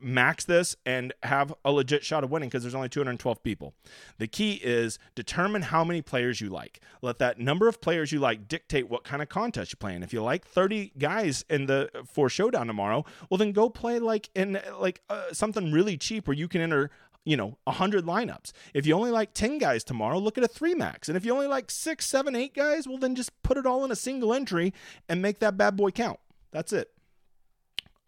max 0.00 0.44
this 0.44 0.76
and 0.86 1.12
have 1.24 1.52
a 1.64 1.72
legit 1.72 2.04
shot 2.04 2.22
of 2.22 2.30
winning 2.30 2.48
because 2.48 2.62
there's 2.62 2.74
only 2.74 2.88
212 2.88 3.42
people. 3.42 3.74
The 4.18 4.28
key 4.28 4.54
is 4.54 4.98
determine 5.14 5.62
how 5.62 5.82
many 5.82 6.02
players 6.02 6.40
you 6.40 6.50
like. 6.50 6.80
Let 7.02 7.18
that 7.18 7.40
number 7.40 7.66
of 7.66 7.80
players 7.80 8.12
you 8.12 8.20
like 8.20 8.46
dictate 8.46 8.88
what 8.88 9.02
kind 9.02 9.22
of 9.22 9.28
contest 9.28 9.72
you 9.72 9.76
play 9.76 9.88
playing. 9.88 10.02
If 10.02 10.12
you 10.12 10.22
like 10.22 10.46
30 10.46 10.92
guys 10.98 11.44
in 11.48 11.66
the 11.66 11.90
for 12.12 12.28
showdown 12.28 12.66
tomorrow, 12.66 13.04
well 13.30 13.38
then 13.38 13.52
go 13.52 13.70
play 13.70 13.98
like 13.98 14.28
in 14.34 14.60
like 14.78 15.00
uh, 15.08 15.32
something 15.32 15.72
really 15.72 15.96
cheap 15.96 16.28
where 16.28 16.36
you 16.36 16.48
can 16.48 16.60
enter 16.60 16.90
you 17.24 17.36
know, 17.36 17.58
100 17.64 18.06
lineups. 18.06 18.52
If 18.72 18.86
you 18.86 18.94
only 18.94 19.10
like 19.10 19.34
10 19.34 19.58
guys 19.58 19.84
tomorrow, 19.84 20.18
look 20.18 20.38
at 20.38 20.44
a 20.44 20.48
three 20.48 20.74
max. 20.74 21.08
And 21.08 21.16
if 21.16 21.26
you 21.26 21.34
only 21.34 21.46
like 21.46 21.70
six, 21.70 22.06
seven, 22.06 22.34
eight 22.34 22.54
guys, 22.54 22.88
well, 22.88 22.96
then 22.96 23.14
just 23.14 23.42
put 23.42 23.58
it 23.58 23.66
all 23.66 23.84
in 23.84 23.90
a 23.90 23.96
single 23.96 24.32
entry 24.32 24.72
and 25.10 25.20
make 25.20 25.38
that 25.40 25.58
bad 25.58 25.76
boy 25.76 25.90
count. 25.90 26.18
That's 26.52 26.72
it. 26.72 26.90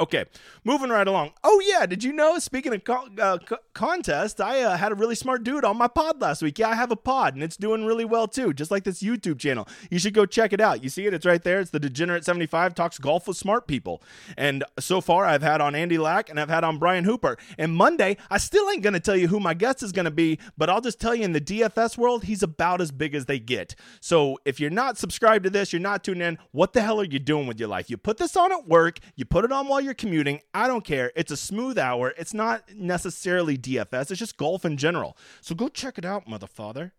Okay, 0.00 0.24
moving 0.64 0.88
right 0.88 1.06
along. 1.06 1.32
Oh 1.44 1.62
yeah, 1.64 1.84
did 1.84 2.02
you 2.02 2.14
know? 2.14 2.38
Speaking 2.38 2.72
of 2.72 2.84
co- 2.84 3.08
uh, 3.20 3.36
co- 3.36 3.58
contest, 3.74 4.40
I 4.40 4.62
uh, 4.62 4.76
had 4.78 4.92
a 4.92 4.94
really 4.94 5.14
smart 5.14 5.44
dude 5.44 5.62
on 5.62 5.76
my 5.76 5.88
pod 5.88 6.22
last 6.22 6.40
week. 6.40 6.58
Yeah, 6.58 6.70
I 6.70 6.74
have 6.74 6.90
a 6.90 6.96
pod, 6.96 7.34
and 7.34 7.42
it's 7.42 7.58
doing 7.58 7.84
really 7.84 8.06
well 8.06 8.26
too, 8.26 8.54
just 8.54 8.70
like 8.70 8.84
this 8.84 9.02
YouTube 9.02 9.38
channel. 9.38 9.68
You 9.90 9.98
should 9.98 10.14
go 10.14 10.24
check 10.24 10.54
it 10.54 10.60
out. 10.60 10.82
You 10.82 10.88
see 10.88 11.04
it? 11.06 11.12
It's 11.12 11.26
right 11.26 11.42
there. 11.42 11.60
It's 11.60 11.70
the 11.70 11.78
Degenerate 11.78 12.24
Seventy 12.24 12.46
Five 12.46 12.74
talks 12.74 12.96
golf 12.96 13.28
with 13.28 13.36
smart 13.36 13.66
people. 13.66 14.02
And 14.38 14.64
so 14.78 15.02
far, 15.02 15.26
I've 15.26 15.42
had 15.42 15.60
on 15.60 15.74
Andy 15.74 15.98
Lack 15.98 16.30
and 16.30 16.40
I've 16.40 16.48
had 16.48 16.64
on 16.64 16.78
Brian 16.78 17.04
Hooper. 17.04 17.36
And 17.58 17.74
Monday, 17.74 18.16
I 18.30 18.38
still 18.38 18.70
ain't 18.70 18.82
gonna 18.82 19.00
tell 19.00 19.16
you 19.16 19.28
who 19.28 19.38
my 19.38 19.52
guest 19.52 19.82
is 19.82 19.92
gonna 19.92 20.10
be, 20.10 20.38
but 20.56 20.70
I'll 20.70 20.80
just 20.80 20.98
tell 20.98 21.14
you 21.14 21.24
in 21.24 21.32
the 21.32 21.42
DFS 21.42 21.98
world, 21.98 22.24
he's 22.24 22.42
about 22.42 22.80
as 22.80 22.90
big 22.90 23.14
as 23.14 23.26
they 23.26 23.38
get. 23.38 23.74
So 24.00 24.38
if 24.46 24.58
you're 24.60 24.70
not 24.70 24.96
subscribed 24.96 25.44
to 25.44 25.50
this, 25.50 25.74
you're 25.74 25.80
not 25.80 26.02
tuned 26.04 26.22
in. 26.22 26.38
What 26.52 26.72
the 26.72 26.80
hell 26.80 26.98
are 27.00 27.04
you 27.04 27.18
doing 27.18 27.46
with 27.46 27.60
your 27.60 27.68
life? 27.68 27.90
You 27.90 27.98
put 27.98 28.16
this 28.16 28.34
on 28.34 28.50
at 28.50 28.66
work. 28.66 28.98
You 29.14 29.26
put 29.26 29.44
it 29.44 29.52
on 29.52 29.68
while 29.68 29.80
you're 29.80 29.89
you're 29.90 29.94
commuting, 29.96 30.40
I 30.54 30.68
don't 30.68 30.84
care. 30.84 31.10
It's 31.16 31.32
a 31.32 31.36
smooth 31.36 31.76
hour. 31.76 32.14
It's 32.16 32.32
not 32.32 32.62
necessarily 32.72 33.58
DFS, 33.58 34.12
it's 34.12 34.20
just 34.20 34.36
golf 34.36 34.64
in 34.64 34.76
general. 34.76 35.16
So 35.40 35.52
go 35.52 35.66
check 35.66 35.98
it 35.98 36.04
out, 36.04 36.28
motherfather. 36.28 36.92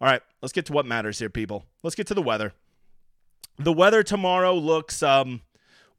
All 0.00 0.06
right, 0.06 0.22
let's 0.40 0.52
get 0.52 0.64
to 0.66 0.72
what 0.72 0.86
matters 0.86 1.18
here, 1.18 1.28
people. 1.28 1.66
Let's 1.82 1.96
get 1.96 2.06
to 2.06 2.14
the 2.14 2.22
weather. 2.22 2.52
The 3.58 3.72
weather 3.72 4.04
tomorrow 4.04 4.54
looks 4.54 5.02
um 5.02 5.40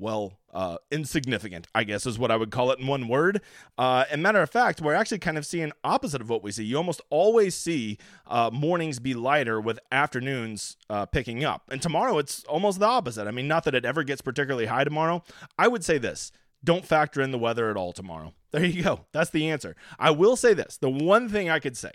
well, 0.02 0.34
uh, 0.52 0.78
insignificant, 0.90 1.68
I 1.74 1.84
guess 1.84 2.06
is 2.06 2.20
what 2.20 2.32
I 2.32 2.36
would 2.36 2.50
call 2.50 2.72
it 2.72 2.80
in 2.80 2.88
one 2.88 3.08
word. 3.08 3.42
Uh, 3.78 4.04
and 4.12 4.22
matter 4.22 4.42
of 4.42 4.50
fact, 4.50 4.82
we're 4.82 4.96
actually 4.96 5.20
kind 5.20 5.38
of 5.38 5.46
seeing 5.46 5.72
opposite 5.84 6.22
of 6.22 6.30
what 6.30 6.44
we 6.44 6.52
see. 6.52 6.64
You 6.64 6.78
almost 6.78 7.02
always 7.10 7.56
see 7.56 7.98
uh, 8.28 8.50
mornings 8.52 9.00
be 9.00 9.14
lighter 9.14 9.62
with 9.62 9.80
afternoons 9.92 10.76
uh, 10.90 11.06
picking 11.06 11.46
up. 11.46 11.70
And 11.70 11.82
tomorrow 11.82 12.18
it's 12.18 12.44
almost 12.46 12.80
the 12.80 12.88
opposite. 12.88 13.28
I 13.28 13.32
mean, 13.32 13.48
not 13.48 13.64
that 13.66 13.76
it 13.76 13.86
ever 13.86 14.04
gets 14.04 14.22
particularly 14.22 14.66
high 14.66 14.84
tomorrow. 14.84 15.24
I 15.58 15.68
would 15.68 15.86
say 15.86 16.00
this 16.00 16.32
don't 16.64 16.86
factor 16.86 17.22
in 17.22 17.32
the 17.32 17.38
weather 17.38 17.70
at 17.70 17.78
all 17.78 17.94
tomorrow. 17.94 18.34
There 18.52 18.66
you 18.66 18.84
go. 18.84 19.06
That's 19.14 19.30
the 19.30 19.50
answer. 19.50 19.78
I 19.98 20.12
will 20.12 20.36
say 20.36 20.54
this. 20.54 20.76
The 20.76 20.90
one 20.90 21.30
thing 21.30 21.50
I 21.50 21.60
could 21.60 21.78
say 21.78 21.92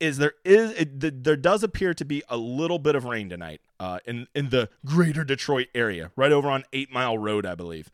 is 0.00 0.18
there 0.18 0.32
is 0.44 0.72
it, 0.72 1.22
there 1.22 1.36
does 1.36 1.62
appear 1.62 1.94
to 1.94 2.04
be 2.04 2.24
a 2.28 2.36
little 2.36 2.80
bit 2.80 2.96
of 2.96 3.04
rain 3.04 3.28
tonight 3.28 3.60
uh, 3.78 4.00
in 4.04 4.26
in 4.34 4.50
the 4.50 4.68
greater 4.84 5.22
Detroit 5.22 5.68
area, 5.76 6.10
right 6.16 6.32
over 6.32 6.50
on 6.50 6.64
8 6.72 6.92
Mile 6.92 7.18
Road, 7.18 7.46
I 7.46 7.54
believe. 7.54 7.88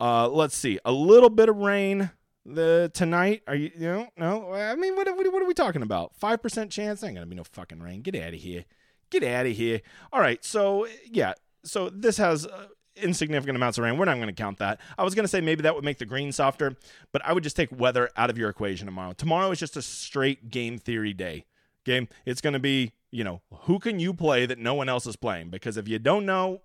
Uh, 0.00 0.26
let's 0.28 0.56
see. 0.56 0.78
A 0.86 0.92
little 0.92 1.28
bit 1.28 1.50
of 1.50 1.56
rain 1.56 2.10
the 2.46 2.90
tonight. 2.94 3.42
Are 3.46 3.54
you 3.54 3.70
you 3.74 3.80
know, 3.86 4.08
no? 4.16 4.52
I 4.52 4.74
mean, 4.74 4.96
what, 4.96 5.06
what, 5.14 5.32
what 5.32 5.42
are 5.42 5.46
we 5.46 5.54
talking 5.54 5.82
about? 5.82 6.12
5% 6.20 6.70
chance? 6.70 7.02
Ain't 7.02 7.14
going 7.14 7.26
to 7.26 7.26
be 7.26 7.36
no 7.36 7.44
fucking 7.44 7.80
rain. 7.80 8.02
Get 8.02 8.14
out 8.16 8.34
of 8.34 8.40
here. 8.40 8.64
Get 9.10 9.22
out 9.24 9.46
of 9.46 9.52
here. 9.52 9.82
All 10.12 10.20
right. 10.20 10.42
So, 10.44 10.86
yeah. 11.04 11.34
So 11.64 11.90
this 11.90 12.16
has 12.16 12.46
uh, 12.46 12.68
insignificant 13.02 13.56
amounts 13.56 13.78
of 13.78 13.84
rain. 13.84 13.96
We're 13.96 14.04
not 14.04 14.16
going 14.16 14.28
to 14.28 14.32
count 14.32 14.58
that. 14.58 14.80
I 14.96 15.04
was 15.04 15.14
going 15.14 15.24
to 15.24 15.28
say 15.28 15.40
maybe 15.40 15.62
that 15.62 15.74
would 15.74 15.84
make 15.84 15.98
the 15.98 16.06
green 16.06 16.32
softer, 16.32 16.76
but 17.12 17.24
I 17.24 17.32
would 17.32 17.42
just 17.42 17.56
take 17.56 17.68
weather 17.72 18.10
out 18.16 18.30
of 18.30 18.38
your 18.38 18.48
equation 18.48 18.86
tomorrow. 18.86 19.12
Tomorrow 19.12 19.50
is 19.50 19.58
just 19.58 19.76
a 19.76 19.82
straight 19.82 20.50
game 20.50 20.78
theory 20.78 21.12
day. 21.12 21.46
Game. 21.84 22.08
It's 22.26 22.40
going 22.40 22.52
to 22.52 22.58
be, 22.58 22.92
you 23.10 23.24
know, 23.24 23.40
who 23.62 23.78
can 23.78 23.98
you 23.98 24.12
play 24.12 24.46
that 24.46 24.58
no 24.58 24.74
one 24.74 24.88
else 24.88 25.06
is 25.06 25.16
playing? 25.16 25.50
Because 25.50 25.76
if 25.76 25.88
you 25.88 25.98
don't 25.98 26.26
know, 26.26 26.60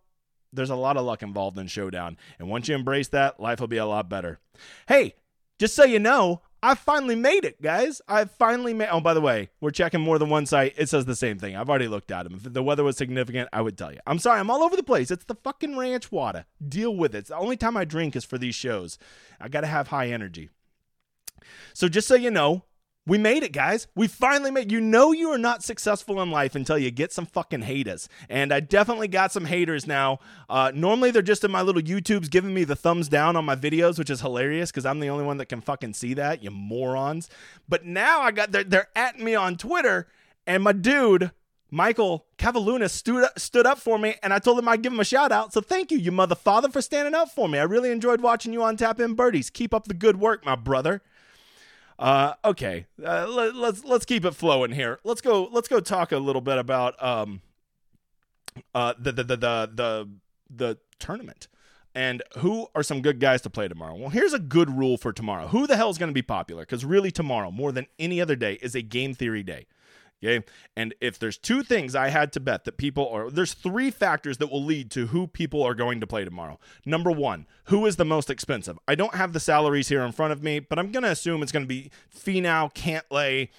there's 0.52 0.70
a 0.70 0.76
lot 0.76 0.98
of 0.98 1.06
luck 1.06 1.24
involved 1.24 1.58
in 1.58 1.68
Showdown. 1.68 2.18
And 2.40 2.50
once 2.50 2.68
you 2.68 2.76
embrace 2.76 3.08
that, 3.10 3.40
life 3.40 3.60
will 3.60 3.68
be 3.68 3.78
a 3.78 3.86
lot 3.86 4.10
better. 4.10 4.40
Hey, 4.88 5.16
just 5.60 5.76
so 5.76 5.84
you 5.84 6.00
know, 6.00 6.42
I 6.66 6.74
finally 6.74 7.14
made 7.14 7.46
it, 7.46 7.62
guys. 7.62 8.02
I 8.08 8.26
finally 8.26 8.74
made. 8.74 8.90
Oh, 8.92 9.00
by 9.00 9.14
the 9.14 9.22
way, 9.22 9.52
we're 9.62 9.70
checking 9.70 10.02
more 10.02 10.18
than 10.18 10.30
one 10.30 10.48
site. 10.48 10.74
It 10.78 10.90
says 10.90 11.06
the 11.06 11.16
same 11.16 11.38
thing. 11.38 11.56
I've 11.56 11.70
already 11.70 11.88
looked 11.88 12.10
at 12.10 12.24
them. 12.24 12.42
If 12.44 12.52
the 12.52 12.64
weather 12.64 12.84
was 12.84 12.98
significant, 12.98 13.50
I 13.54 13.62
would 13.62 13.78
tell 13.78 13.94
you. 13.94 14.00
I'm 14.08 14.18
sorry. 14.18 14.40
I'm 14.40 14.50
all 14.50 14.64
over 14.64 14.76
the 14.76 14.82
place. 14.82 15.12
It's 15.12 15.26
the 15.26 15.36
fucking 15.36 15.78
ranch 15.78 16.12
water. 16.12 16.46
Deal 16.68 16.96
with 16.96 17.14
it. 17.14 17.20
It's 17.20 17.30
the 17.30 17.38
only 17.38 17.56
time 17.56 17.78
I 17.78 17.86
drink 17.86 18.16
is 18.16 18.26
for 18.26 18.40
these 18.40 18.56
shows. 18.56 18.98
I 19.40 19.48
got 19.48 19.62
to 19.62 19.68
have 19.68 19.90
high 19.90 20.10
energy. 20.10 20.50
So 21.76 21.88
just 21.88 22.08
so 22.08 22.16
you 22.16 22.32
know, 22.32 22.64
we 23.08 23.18
made 23.18 23.44
it, 23.44 23.52
guys. 23.52 23.88
We 23.96 24.08
finally 24.08 24.52
made. 24.52 24.72
You 24.72 24.82
know 24.82 25.12
you 25.12 25.30
are 25.30 25.38
not 25.38 25.64
successful 25.64 26.22
in 26.22 26.32
life 26.32 26.56
until 26.56 26.78
you 26.78 26.90
get 26.92 27.14
some 27.14 27.26
fucking 27.26 27.62
haters, 27.62 28.10
and 28.30 28.52
I 28.52 28.60
definitely 28.60 29.08
got 29.08 29.32
some 29.32 29.46
haters 29.46 29.86
now. 29.86 30.20
Uh, 30.50 30.72
normally 30.74 31.12
they're 31.12 31.22
just 31.22 31.44
in 31.44 31.52
my 31.52 31.62
little 31.62 31.82
YouTubes 31.82 32.30
giving 32.30 32.54
me 32.54 32.64
the 32.64 32.76
thumbs 32.76 33.08
down 33.08 33.36
on 33.36 33.46
my 33.46 33.56
videos, 33.56 34.00
which 34.00 34.10
is 34.10 34.22
hilarious 34.22 34.72
because 34.72 34.86
I'm 34.86 35.00
the 35.00 35.10
only 35.10 35.24
one 35.24 35.38
that 35.38 35.48
can 35.48 35.62
fucking 35.62 35.94
see 35.94 36.14
that. 36.16 36.44
You 36.44 36.52
morons. 36.52 37.30
But 37.70 37.86
now 37.86 38.22
I 38.22 38.32
got 38.32 38.52
they're, 38.52 38.64
they're 38.64 38.90
at 38.96 39.20
me 39.20 39.36
on 39.36 39.58
Twitter, 39.58 40.08
and 40.48 40.64
my 40.64 40.72
dude 40.72 41.32
Michael 41.72 42.26
Cavalunas 42.38 42.92
stood 42.92 43.26
up, 43.26 43.38
stood 43.38 43.66
up 43.66 43.80
for 43.80 44.00
me, 44.00 44.16
and 44.24 44.34
I 44.34 44.40
told 44.40 44.58
him 44.58 44.68
I'd 44.68 44.82
give 44.82 44.94
him 44.94 45.00
a 45.00 45.06
shout 45.06 45.32
out. 45.32 45.52
So 45.52 45.62
thank 45.62 45.92
you, 45.92 45.98
you 45.98 46.12
mother 46.12 46.36
father, 46.36 46.70
for 46.70 46.82
standing 46.82 47.14
up 47.14 47.30
for 47.30 47.50
me. 47.50 47.60
I 47.60 47.64
really 47.64 47.92
enjoyed 47.92 48.22
watching 48.22 48.54
you 48.54 48.64
on 48.64 48.78
Tap 48.78 49.00
In 49.00 49.14
Birdies. 49.14 49.50
Keep 49.50 49.74
up 49.74 49.86
the 49.86 49.94
good 49.94 50.18
work, 50.18 50.46
my 50.46 50.56
brother. 50.56 51.02
Uh, 51.98 52.34
okay, 52.44 52.86
uh, 53.04 53.26
let, 53.28 53.50
us 53.50 53.56
let's, 53.56 53.84
let's 53.86 54.06
keep 54.06 54.26
it 54.26 54.36
flowing 54.36 54.72
here. 54.72 55.00
Let's 55.04 55.22
go. 55.22 55.48
Let's 55.52 55.68
go 55.68 55.80
talk 55.80 56.12
a 56.12 56.18
little 56.18 56.42
bit 56.42 56.58
about 56.58 57.02
um, 57.02 57.42
uh, 58.74 58.94
the 59.00 59.12
the 59.12 59.24
the 59.24 59.36
the 59.38 59.70
the, 59.74 60.10
the 60.50 60.78
tournament 61.00 61.48
and 61.96 62.22
who 62.40 62.68
are 62.76 62.84
some 62.84 63.02
good 63.02 63.20
guys 63.20 63.42
to 63.44 63.50
play 63.50 63.70
tomorrow? 63.70 63.96
Well, 63.96 64.10
here's 64.10 64.34
a 64.34 64.40
good 64.40 64.70
rule 64.70 64.98
for 64.98 65.14
tomorrow. 65.14 65.48
Who 65.48 65.66
the 65.66 65.78
hell 65.78 65.90
is 65.90 65.98
going 65.98 66.10
to 66.10 66.14
be 66.14 66.22
popular? 66.22 66.64
Because 66.64 66.84
really, 66.84 67.10
tomorrow, 67.10 67.50
more 67.50 67.72
than 67.72 67.88
any 67.98 68.20
other 68.20 68.36
day, 68.36 68.60
is 68.62 68.76
a 68.76 68.82
game 68.82 69.14
theory 69.14 69.44
day. 69.44 69.66
Okay. 70.24 70.46
And 70.76 70.96
if 71.02 71.20
there's 71.20 71.38
two 71.38 71.62
things 71.62 71.96
I 71.96 72.10
had 72.10 72.32
to 72.34 72.40
bet 72.40 72.64
that 72.66 72.78
people 72.78 73.08
are, 73.10 73.30
there's 73.30 73.54
three 73.54 73.92
factors 73.92 74.38
that 74.38 74.52
will 74.52 74.64
lead 74.64 74.90
to 74.92 75.08
who 75.08 75.28
people 75.28 75.62
are 75.62 75.76
going 75.76 76.00
to 76.00 76.08
play 76.08 76.26
tomorrow. 76.26 76.60
Number 76.86 77.12
one, 77.12 77.46
who 77.66 77.86
is 77.86 77.98
the 77.98 78.06
most 78.06 78.30
expensive? 78.30 78.80
I 78.88 78.96
don't 78.96 79.16
have 79.16 79.34
the 79.34 79.40
salaries 79.40 79.90
here 79.90 80.02
in 80.02 80.12
front 80.12 80.34
of 80.34 80.42
me, 80.42 80.60
but 80.60 80.80
I'm 80.80 80.92
going 80.92 81.04
to 81.04 81.12
assume 81.12 81.44
it's 81.44 81.52
going 81.52 81.66
to 81.66 81.68
be 81.68 81.92
Finau, 82.14 82.74
Cantlay, 82.74 83.50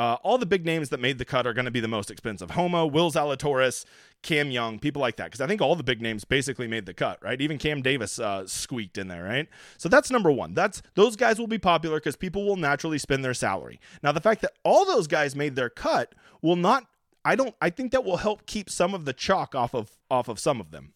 uh, 0.00 0.16
all 0.22 0.38
the 0.38 0.46
big 0.46 0.64
names 0.64 0.88
that 0.88 0.98
made 0.98 1.18
the 1.18 1.24
cut 1.26 1.46
are 1.46 1.52
going 1.52 1.66
to 1.66 1.70
be 1.70 1.80
the 1.80 1.88
most 1.88 2.10
expensive. 2.10 2.52
Homa, 2.52 2.86
Will 2.86 3.10
Zalatoris, 3.10 3.84
Cam 4.22 4.50
Young, 4.50 4.78
people 4.78 5.00
like 5.00 5.16
that. 5.16 5.26
Because 5.26 5.40
I 5.40 5.46
think 5.46 5.60
all 5.60 5.76
the 5.76 5.82
big 5.82 6.02
names 6.02 6.24
basically 6.24 6.68
made 6.68 6.86
the 6.86 6.94
cut, 6.94 7.22
right? 7.22 7.40
Even 7.40 7.58
Cam 7.58 7.82
Davis 7.82 8.18
uh, 8.18 8.46
squeaked 8.46 8.98
in 8.98 9.08
there, 9.08 9.24
right? 9.24 9.48
So 9.78 9.88
that's 9.88 10.10
number 10.10 10.30
one. 10.30 10.54
That's 10.54 10.82
those 10.94 11.16
guys 11.16 11.38
will 11.38 11.46
be 11.46 11.58
popular 11.58 11.96
because 11.98 12.16
people 12.16 12.44
will 12.44 12.56
naturally 12.56 12.98
spend 12.98 13.24
their 13.24 13.34
salary. 13.34 13.80
Now 14.02 14.12
the 14.12 14.20
fact 14.20 14.42
that 14.42 14.52
all 14.64 14.84
those 14.84 15.06
guys 15.06 15.34
made 15.34 15.56
their 15.56 15.70
cut 15.70 16.14
will 16.42 16.56
not. 16.56 16.86
I 17.24 17.36
don't. 17.36 17.54
I 17.60 17.70
think 17.70 17.92
that 17.92 18.04
will 18.04 18.18
help 18.18 18.46
keep 18.46 18.70
some 18.70 18.94
of 18.94 19.04
the 19.04 19.12
chalk 19.12 19.54
off 19.54 19.74
of 19.74 19.98
off 20.10 20.28
of 20.28 20.38
some 20.38 20.60
of 20.60 20.70
them. 20.70 20.94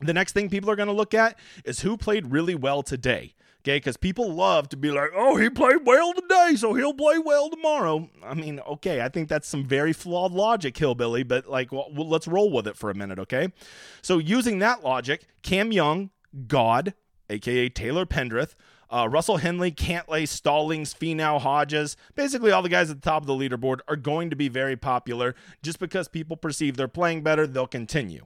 The 0.00 0.14
next 0.14 0.32
thing 0.32 0.48
people 0.48 0.70
are 0.70 0.76
going 0.76 0.88
to 0.88 0.94
look 0.94 1.12
at 1.12 1.38
is 1.64 1.80
who 1.80 1.96
played 1.96 2.30
really 2.32 2.54
well 2.54 2.82
today. 2.82 3.34
Okay, 3.62 3.76
because 3.76 3.98
people 3.98 4.32
love 4.32 4.70
to 4.70 4.76
be 4.78 4.90
like, 4.90 5.10
oh, 5.14 5.36
he 5.36 5.50
played 5.50 5.84
well 5.84 6.14
today, 6.14 6.54
so 6.56 6.72
he'll 6.72 6.94
play 6.94 7.18
well 7.18 7.50
tomorrow. 7.50 8.08
I 8.24 8.32
mean, 8.32 8.58
okay, 8.60 9.02
I 9.02 9.10
think 9.10 9.28
that's 9.28 9.46
some 9.46 9.66
very 9.66 9.92
flawed 9.92 10.32
logic, 10.32 10.78
Hillbilly, 10.78 11.24
but 11.24 11.46
like, 11.46 11.70
well, 11.70 11.90
let's 11.94 12.26
roll 12.26 12.50
with 12.50 12.66
it 12.66 12.76
for 12.76 12.88
a 12.88 12.94
minute, 12.94 13.18
okay? 13.18 13.52
So, 14.00 14.16
using 14.16 14.60
that 14.60 14.82
logic, 14.82 15.26
Cam 15.42 15.72
Young, 15.72 16.08
God, 16.46 16.94
aka 17.28 17.68
Taylor 17.68 18.06
Pendrith, 18.06 18.54
uh, 18.88 19.06
Russell 19.10 19.36
Henley, 19.36 19.70
Cantlay, 19.70 20.26
Stallings, 20.26 20.94
Finau, 20.94 21.38
Hodges, 21.38 21.98
basically 22.14 22.50
all 22.50 22.62
the 22.62 22.70
guys 22.70 22.90
at 22.90 23.02
the 23.02 23.08
top 23.08 23.22
of 23.22 23.26
the 23.26 23.34
leaderboard 23.34 23.80
are 23.88 23.96
going 23.96 24.30
to 24.30 24.36
be 24.36 24.48
very 24.48 24.76
popular 24.76 25.34
just 25.62 25.78
because 25.78 26.08
people 26.08 26.36
perceive 26.36 26.78
they're 26.78 26.88
playing 26.88 27.22
better, 27.22 27.46
they'll 27.46 27.66
continue. 27.66 28.24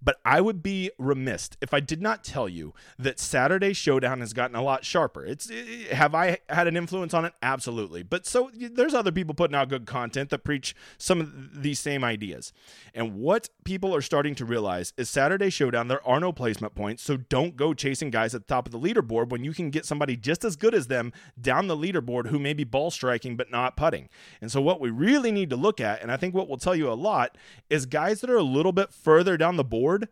But 0.00 0.20
I 0.24 0.40
would 0.40 0.62
be 0.62 0.90
remiss 0.98 1.50
if 1.60 1.74
I 1.74 1.80
did 1.80 2.00
not 2.00 2.22
tell 2.22 2.48
you 2.48 2.72
that 2.98 3.18
Saturday 3.18 3.72
Showdown 3.72 4.20
has 4.20 4.32
gotten 4.32 4.54
a 4.54 4.62
lot 4.62 4.84
sharper. 4.84 5.24
It's 5.24 5.50
it, 5.50 5.92
have 5.92 6.14
I 6.14 6.38
had 6.48 6.68
an 6.68 6.76
influence 6.76 7.14
on 7.14 7.24
it? 7.24 7.32
Absolutely. 7.42 8.04
But 8.04 8.24
so 8.24 8.50
there's 8.54 8.94
other 8.94 9.10
people 9.10 9.34
putting 9.34 9.56
out 9.56 9.68
good 9.68 9.86
content 9.86 10.30
that 10.30 10.44
preach 10.44 10.76
some 10.98 11.20
of 11.20 11.62
these 11.62 11.80
same 11.80 12.04
ideas. 12.04 12.52
And 12.94 13.16
what 13.16 13.48
people 13.64 13.94
are 13.94 14.00
starting 14.00 14.36
to 14.36 14.44
realize 14.44 14.92
is 14.96 15.10
Saturday 15.10 15.50
Showdown, 15.50 15.88
there 15.88 16.06
are 16.06 16.20
no 16.20 16.32
placement 16.32 16.76
points. 16.76 17.02
So 17.02 17.16
don't 17.16 17.56
go 17.56 17.74
chasing 17.74 18.10
guys 18.10 18.34
at 18.34 18.46
the 18.46 18.54
top 18.54 18.66
of 18.66 18.72
the 18.72 18.78
leaderboard 18.78 19.30
when 19.30 19.42
you 19.42 19.52
can 19.52 19.70
get 19.70 19.84
somebody 19.84 20.16
just 20.16 20.44
as 20.44 20.54
good 20.54 20.74
as 20.74 20.86
them 20.86 21.12
down 21.40 21.66
the 21.66 21.76
leaderboard 21.76 22.28
who 22.28 22.38
may 22.38 22.52
be 22.52 22.64
ball 22.64 22.90
striking 22.90 23.36
but 23.36 23.50
not 23.50 23.76
putting. 23.76 24.08
And 24.40 24.52
so 24.52 24.60
what 24.60 24.80
we 24.80 24.90
really 24.90 25.32
need 25.32 25.50
to 25.50 25.56
look 25.56 25.80
at, 25.80 26.02
and 26.02 26.12
I 26.12 26.16
think 26.16 26.34
what 26.34 26.48
will 26.48 26.56
tell 26.56 26.76
you 26.76 26.90
a 26.90 26.94
lot, 26.94 27.36
is 27.68 27.84
guys 27.84 28.20
that 28.20 28.30
are 28.30 28.36
a 28.36 28.42
little 28.42 28.72
bit 28.72 28.92
further 28.92 29.36
down 29.38 29.56
the 29.56 29.64
board 29.64 30.08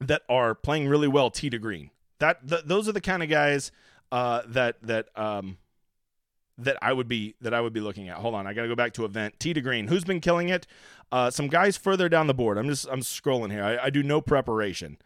that 0.00 0.22
are 0.28 0.54
playing 0.54 0.88
really 0.88 1.08
well 1.08 1.30
tee 1.30 1.50
to 1.50 1.58
green. 1.58 1.90
That 2.18 2.48
th- 2.48 2.64
those 2.64 2.88
are 2.88 2.92
the 2.92 3.00
kind 3.00 3.22
of 3.22 3.28
guys 3.28 3.70
uh, 4.12 4.42
that 4.48 4.76
that 4.82 5.08
um, 5.16 5.58
that 6.58 6.76
I 6.82 6.92
would 6.92 7.08
be 7.08 7.34
that 7.40 7.54
I 7.54 7.60
would 7.60 7.72
be 7.72 7.80
looking 7.80 8.08
at. 8.08 8.18
Hold 8.18 8.34
on, 8.34 8.46
I 8.46 8.54
got 8.54 8.62
to 8.62 8.68
go 8.68 8.76
back 8.76 8.92
to 8.94 9.04
event 9.04 9.38
tee 9.38 9.52
to 9.52 9.60
green. 9.60 9.88
Who's 9.88 10.04
been 10.04 10.20
killing 10.20 10.48
it? 10.48 10.66
Uh, 11.10 11.30
some 11.30 11.48
guys 11.48 11.76
further 11.76 12.08
down 12.08 12.26
the 12.26 12.34
board. 12.34 12.58
I'm 12.58 12.68
just 12.68 12.86
I'm 12.90 13.00
scrolling 13.00 13.50
here. 13.50 13.64
I, 13.64 13.86
I 13.86 13.90
do 13.90 14.02
no 14.02 14.20
preparation. 14.20 14.98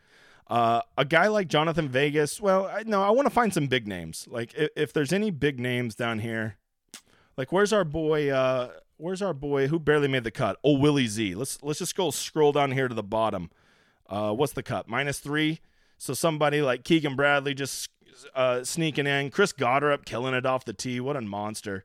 Uh, 0.48 0.80
a 0.96 1.04
guy 1.04 1.28
like 1.28 1.48
Jhonattan 1.48 1.88
Vegas. 1.88 2.40
Well, 2.40 2.66
I, 2.66 2.82
no, 2.86 3.02
I 3.02 3.10
want 3.10 3.26
to 3.26 3.34
find 3.34 3.52
some 3.52 3.66
big 3.66 3.86
names. 3.86 4.26
Like 4.30 4.54
if, 4.54 4.70
if, 4.76 4.92
there's 4.94 5.12
any 5.12 5.30
big 5.30 5.60
names 5.60 5.94
down 5.94 6.20
here, 6.20 6.56
like 7.36 7.52
where's 7.52 7.72
our 7.72 7.84
boy? 7.84 8.30
Uh, 8.30 8.70
where's 8.98 9.22
our 9.22 9.32
boy 9.32 9.68
who 9.68 9.78
barely 9.78 10.08
made 10.08 10.24
the 10.24 10.30
cut? 10.30 10.58
Oh, 10.62 10.78
Willie 10.78 11.06
Z. 11.06 11.34
Let's 11.34 11.62
let's 11.62 11.78
just 11.78 11.96
go 11.96 12.10
scroll 12.10 12.52
down 12.52 12.72
here 12.72 12.88
to 12.88 12.94
the 12.94 13.02
bottom. 13.02 13.50
Uh, 14.08 14.32
what's 14.32 14.52
the 14.52 14.62
cut? 14.62 14.88
Minus 14.88 15.18
three. 15.18 15.60
So 15.96 16.14
somebody 16.14 16.62
like 16.62 16.84
Keegan 16.84 17.16
Bradley 17.16 17.54
just 17.54 17.90
uh, 18.34 18.64
sneaking 18.64 19.06
in. 19.06 19.30
Chris 19.30 19.52
Gotterup 19.52 20.04
killing 20.04 20.34
it 20.34 20.46
off 20.46 20.64
the 20.64 20.72
tee. 20.72 21.00
What 21.00 21.16
a 21.16 21.20
monster. 21.20 21.84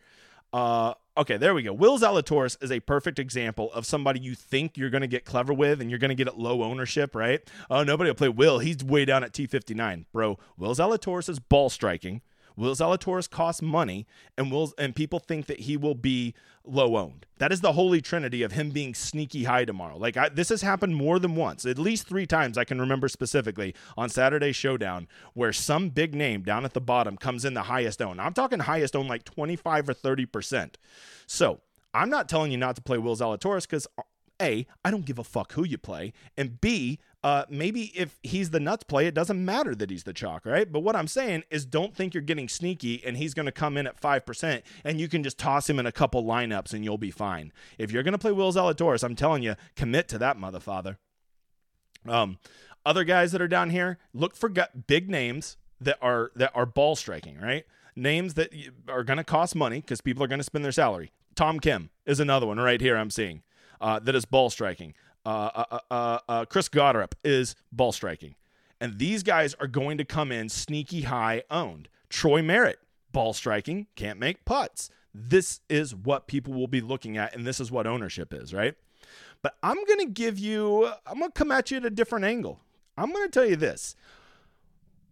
Uh, 0.51 0.93
okay, 1.17 1.38
there 1.38 1.53
we 1.53 1.63
go. 1.63 1.74
Will 1.74 1.98
Zalatoris 1.98 2.62
is 2.62 2.72
a 2.72 2.79
perfect 2.79 3.17
example 3.17 3.72
of 3.74 3.86
somebody 3.86 4.20
you 4.20 4.36
think 4.36 4.77
you're 4.77 4.91
going 4.91 5.01
to 5.01 5.08
get 5.08 5.25
clever 5.25 5.51
with 5.51 5.82
and 5.82 5.89
you're 5.89 6.00
going 6.00 6.10
to 6.10 6.15
get 6.15 6.27
at 6.27 6.38
low 6.38 6.62
ownership, 6.62 7.15
right? 7.15 7.41
Oh, 7.72 7.84
nobody 7.84 8.10
will 8.10 8.15
play 8.15 8.29
Will. 8.29 8.60
He's 8.60 8.84
way 8.84 9.05
down 9.05 9.24
at 9.24 9.34
T59. 9.34 10.05
Bro, 10.13 10.38
Will 10.58 10.75
Zalatoris 10.75 11.27
is 11.27 11.39
ball 11.39 11.70
striking. 11.72 12.22
Will 12.55 12.75
Zalatoris 12.75 13.29
costs 13.29 13.62
money, 13.62 14.05
and 14.38 14.51
will 14.51 14.74
and 14.77 14.95
people 14.95 15.19
think 15.19 15.48
that 15.48 15.62
he 15.62 15.77
will 15.77 15.95
be 15.95 16.33
low 16.65 16.95
owned. 16.98 17.25
That 17.39 17.51
is 17.51 17.62
the 17.62 17.74
holy 17.74 18.01
trinity 18.01 18.41
of 18.43 18.53
him 18.53 18.69
being 18.69 18.93
sneaky 18.93 19.43
high 19.43 19.65
tomorrow. 19.65 19.98
Like 19.98 20.17
I, 20.17 20.29
this 20.29 20.50
has 20.50 20.62
happened 20.62 20.95
more 20.95 21.19
than 21.19 21.36
once, 21.36 21.65
at 21.65 21.77
least 21.77 22.07
three 22.07 22.25
times 22.25 22.57
I 22.57 22.63
can 22.63 22.79
remember 22.79 23.07
specifically 23.07 23.75
on 23.98 24.10
Saturday 24.10 24.51
Showdown, 24.51 25.07
where 25.33 25.53
some 25.53 25.89
big 25.89 26.15
name 26.15 26.43
down 26.43 26.65
at 26.65 26.74
the 26.74 26.81
bottom 26.81 27.17
comes 27.17 27.45
in 27.45 27.53
the 27.53 27.63
highest 27.63 28.01
own. 28.01 28.19
I'm 28.19 28.33
talking 28.33 28.60
highest 28.60 28.95
own 28.95 29.07
like 29.07 29.24
25 29.24 29.89
or 29.89 29.93
30 29.93 30.25
percent. 30.25 30.77
So 31.27 31.60
I'm 31.93 32.10
not 32.10 32.29
telling 32.29 32.51
you 32.51 32.57
not 32.57 32.75
to 32.77 32.81
play 32.81 32.98
Will 32.98 33.15
Zalatoris 33.15 33.63
because 33.63 33.88
a, 34.41 34.65
I 34.83 34.91
don't 34.91 35.05
give 35.05 35.19
a 35.19 35.24
fuck 35.24 35.53
who 35.53 35.63
you 35.63 35.77
play, 35.77 36.13
and 36.38 36.60
B, 36.60 37.00
uh, 37.24 37.46
maybe 37.50 37.86
if 37.96 38.20
he's 38.22 38.50
the 38.50 38.60
nuts 38.60 38.84
play, 38.84 39.08
it 39.08 39.13
doesn't 39.13 39.44
matter 39.44 39.74
that 39.74 39.89
he's 39.89 40.03
the 40.03 40.12
chalk, 40.12 40.46
right? 40.46 40.70
But 40.70 40.82
what 40.82 40.96
I'm 40.96 41.08
saying 41.08 41.44
is 41.50 41.65
don't 41.65 41.96
think 41.96 42.13
you're 42.13 42.22
getting 42.22 42.50
sneaky 42.50 43.01
and 43.06 43.15
he's 43.15 43.34
going 43.34 43.46
to 43.46 43.51
come 43.51 43.77
in 43.77 43.88
at 43.88 44.00
5% 44.00 44.62
and 44.84 45.00
you 45.00 45.08
can 45.08 45.24
just 45.24 45.38
toss 45.38 45.70
him 45.70 45.80
in 45.80 45.86
a 45.86 45.92
couple 45.92 46.24
lineups 46.24 46.74
and 46.74 46.84
you'll 46.84 46.98
be 46.98 47.12
fine. 47.12 47.53
If 47.77 47.92
you're 47.92 48.03
going 48.03 48.12
to 48.12 48.18
play 48.18 48.34
Will 48.34 48.51
Zalatoris, 48.51 49.03
I'm 49.03 49.15
telling 49.15 49.42
you, 49.42 49.56
commit 49.75 50.10
to 50.10 50.18
that 50.18 50.38
mother 50.38 50.60
father. 50.60 50.98
Um, 52.06 52.39
other 52.86 53.06
guys 53.06 53.32
that 53.32 53.42
are 53.42 53.48
down 53.48 53.70
here, 53.70 53.98
look 54.13 54.36
for 54.36 54.51
big 54.88 55.10
names 55.10 55.56
that 55.80 55.98
are 56.01 56.32
that 56.36 56.51
are 56.53 56.65
ball 56.65 56.98
striking, 56.98 57.39
right? 57.39 57.65
Names 57.96 58.34
that 58.34 58.51
are 58.89 59.03
going 59.03 59.18
to 59.18 59.24
cost 59.24 59.56
money 59.56 59.80
because 59.80 60.01
people 60.01 60.24
are 60.24 60.27
going 60.27 60.39
to 60.39 60.44
spend 60.44 60.65
their 60.65 60.74
salary. 60.74 61.12
Tom 61.36 61.62
Kim 61.62 61.89
is 62.06 62.20
another 62.20 62.46
one 62.46 62.60
right 62.60 62.82
here 62.82 62.98
I'm 62.98 63.10
seeing 63.10 63.44
uh, 63.80 64.00
that 64.00 64.15
is 64.15 64.25
ball 64.25 64.50
striking. 64.50 64.94
Uh, 65.25 65.50
uh, 65.53 65.65
uh, 65.72 65.80
uh, 65.92 66.20
uh 66.27 66.46
Chris 66.46 66.70
Gotterup 66.70 67.13
is 67.24 67.56
ball 67.72 67.92
striking. 67.92 68.36
And 68.82 69.00
these 69.00 69.24
guys 69.24 69.53
are 69.56 69.68
going 69.68 69.98
to 69.98 70.06
come 70.06 70.32
in 70.32 70.50
sneaky 70.50 71.03
high 71.03 71.44
owned. 71.50 71.88
Troy 72.10 72.42
Merritt, 72.42 72.80
ball 73.12 73.34
striking, 73.34 73.88
can't 73.96 74.20
make 74.20 74.44
putts. 74.44 74.89
This 75.13 75.62
is 75.70 75.96
what 75.96 76.27
people 76.27 76.53
will 76.53 76.68
be 76.68 76.82
looking 76.82 77.18
at, 77.18 77.36
and 77.36 77.46
this 77.46 77.60
is 77.60 77.72
what 77.72 77.88
ownership 77.88 78.34
is, 78.34 78.53
right? 78.53 78.75
But 79.42 79.56
I'm 79.63 79.77
going 79.86 80.00
to 80.00 80.12
give 80.12 80.38
you, 80.38 80.88
I'm 81.06 81.20
going 81.20 81.32
to 81.32 81.34
come 81.34 81.51
at 81.51 81.72
you 81.72 81.77
at 81.77 81.86
a 81.86 81.89
different 81.89 82.25
angle. 82.25 82.60
I'm 82.98 83.12
going 83.12 83.25
to 83.25 83.32
tell 83.32 83.46
you 83.46 83.56
this. 83.56 83.96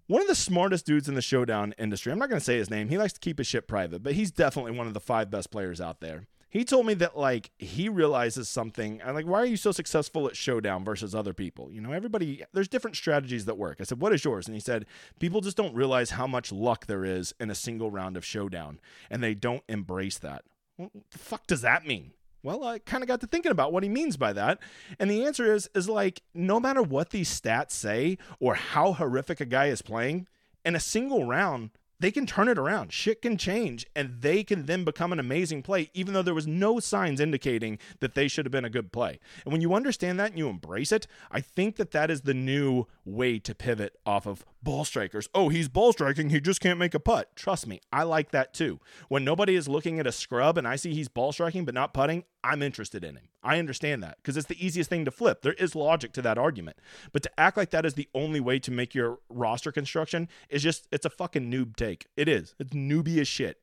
One 0.08 0.22
of 0.22 0.28
the 0.28 0.36
smartest 0.36 0.86
dudes 0.86 1.08
in 1.08 1.16
the 1.16 1.22
showdown 1.22 1.74
industry, 1.78 2.12
I'm 2.12 2.20
not 2.20 2.30
going 2.30 2.40
to 2.40 2.46
say 2.46 2.58
his 2.58 2.70
name, 2.70 2.90
he 2.90 2.98
likes 2.98 3.14
to 3.14 3.20
keep 3.20 3.38
his 3.38 3.48
shit 3.48 3.68
private, 3.68 4.04
but 4.04 4.14
he's 4.14 4.32
definitely 4.32 4.72
one 4.72 4.88
of 4.88 4.94
the 4.94 5.00
five 5.00 5.32
best 5.32 5.52
players 5.52 5.80
out 5.80 6.02
there 6.02 6.28
he 6.52 6.66
told 6.66 6.86
me 6.86 6.94
that 6.96 7.18
like 7.18 7.50
he 7.58 7.90
realizes 7.90 8.50
something. 8.50 9.02
I'm 9.04 9.16
like, 9.16 9.26
why 9.26 9.40
are 9.40 9.46
you 9.46 9.58
so 9.58 9.72
successful 9.72 10.28
at 10.28 10.36
showdown 10.36 10.84
versus 10.84 11.16
other 11.16 11.34
people? 11.34 11.72
You 11.72 11.82
know, 11.82 11.94
everybody 11.94 12.44
there's 12.54 12.68
different 12.68 12.98
strategies 12.98 13.46
that 13.46 13.58
work. 13.58 13.78
I 13.80 13.84
said, 13.84 14.02
what 14.02 14.14
is 14.14 14.24
yours? 14.24 14.48
And 14.48 14.56
he 14.56 14.60
said, 14.60 14.86
people 15.20 15.42
just 15.42 15.58
don't 15.58 15.74
realize 15.74 16.12
how 16.12 16.28
much 16.28 16.52
luck 16.52 16.86
there 16.86 17.06
is 17.06 17.34
in 17.40 17.50
a 17.50 17.56
single 17.56 17.90
round 17.90 18.18
of 18.18 18.26
showdown, 18.26 18.80
and 19.10 19.24
they 19.24 19.34
don't 19.34 19.64
embrace 19.68 20.20
that. 20.20 20.44
What 20.76 20.92
the 21.10 21.18
fuck 21.18 21.48
does 21.48 21.62
that 21.62 21.88
mean? 21.88 22.12
Well, 22.44 22.64
I 22.64 22.80
kind 22.80 23.04
of 23.04 23.08
got 23.08 23.22
to 23.22 23.28
thinking 23.28 23.52
about 23.52 23.72
what 23.72 23.84
he 23.84 23.90
means 23.90 24.18
by 24.18 24.34
that. 24.34 24.60
And 25.00 25.10
the 25.10 25.26
answer 25.26 25.54
is 25.54 25.70
is 25.74 25.88
like 25.88 26.22
no 26.34 26.60
matter 26.60 26.82
what 26.82 27.12
these 27.12 27.30
stats 27.30 27.72
say 27.72 28.18
or 28.42 28.56
how 28.56 28.94
horrific 28.94 29.40
a 29.40 29.46
guy 29.46 29.68
is 29.68 29.82
playing, 29.82 30.28
in 30.66 30.76
a 30.76 30.80
single 30.80 31.26
round, 31.26 31.72
they 32.02 32.12
can 32.12 32.26
turn 32.26 32.48
it 32.48 32.58
around. 32.58 32.92
Shit 32.92 33.22
can 33.22 33.38
change, 33.38 33.86
and 33.96 34.22
they 34.22 34.44
can 34.44 34.66
then 34.66 34.84
become 34.84 35.14
an 35.14 35.20
amazing 35.20 35.62
play, 35.62 35.92
even 35.94 36.14
though 36.14 36.24
there 36.24 36.34
was 36.34 36.48
no 36.48 36.80
signs 36.80 37.20
indicating 37.20 37.78
that 38.00 38.16
they 38.16 38.28
should 38.28 38.46
have 38.46 38.52
been 38.52 38.66
a 38.66 38.70
good 38.70 38.92
play. 38.92 39.20
And 39.46 39.52
when 39.52 39.62
you 39.62 39.76
understand 39.76 40.20
that 40.20 40.32
and 40.32 40.38
you 40.40 40.50
embrace 40.50 40.92
it, 40.92 41.06
I 41.30 41.42
think 41.42 41.76
that 41.76 41.92
that 41.92 42.10
is 42.10 42.22
the 42.22 42.34
new 42.34 42.88
way 43.06 43.38
to 43.40 43.54
pivot 43.54 44.00
off 44.06 44.26
of 44.26 44.44
ball 44.64 44.86
strikers. 44.86 45.28
Oh, 45.34 45.50
he's 45.50 45.68
ball 45.68 45.94
striking. 45.94 46.30
He 46.30 46.40
just 46.40 46.62
can't 46.62 46.80
make 46.80 46.94
a 46.94 47.00
putt. 47.00 47.36
Trust 47.36 47.68
me, 47.68 47.82
I 47.92 48.04
like 48.04 48.32
that 48.32 48.54
too. 48.54 48.80
When 49.10 49.24
nobody 49.24 49.56
is 49.56 49.68
looking 49.68 50.00
at 50.00 50.08
a 50.08 50.12
scrub 50.12 50.58
and 50.58 50.68
I 50.68 50.76
see 50.76 50.94
he's 50.94 51.08
ball 51.08 51.32
striking 51.32 51.66
but 51.66 51.74
not 51.74 51.94
putting, 51.94 52.24
I'm 52.44 52.62
interested 52.62 53.04
in 53.04 53.16
him. 53.16 53.30
I 53.44 53.60
understand 53.60 54.04
that 54.04 54.18
because 54.18 54.38
it's 54.38 54.48
the 54.48 54.64
easiest 54.66 54.90
thing 54.90 55.06
to 55.06 55.12
flip. 55.12 55.42
There 55.42 55.54
is 55.54 55.76
logic 55.76 56.14
to 56.14 56.22
that 56.22 56.38
argument. 56.38 56.78
But 57.12 57.24
to 57.24 57.40
act 57.40 57.58
like 57.58 57.72
that 57.72 57.86
is 57.86 57.96
the 57.96 58.10
only 58.14 58.40
way 58.40 58.60
to 58.60 58.72
make 58.72 58.94
your 58.94 59.20
roster 59.30 59.72
construction 59.72 60.30
is 60.50 60.64
just, 60.64 60.88
it's 60.92 61.06
a 61.06 61.10
fucking 61.10 61.52
noob 61.52 61.76
take. 61.76 62.08
It 62.16 62.28
is. 62.28 62.56
It's 62.60 62.72
newbie 62.72 63.20
as 63.20 63.28
shit. 63.28 63.60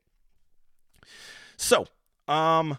So, 1.57 1.87
um, 2.26 2.78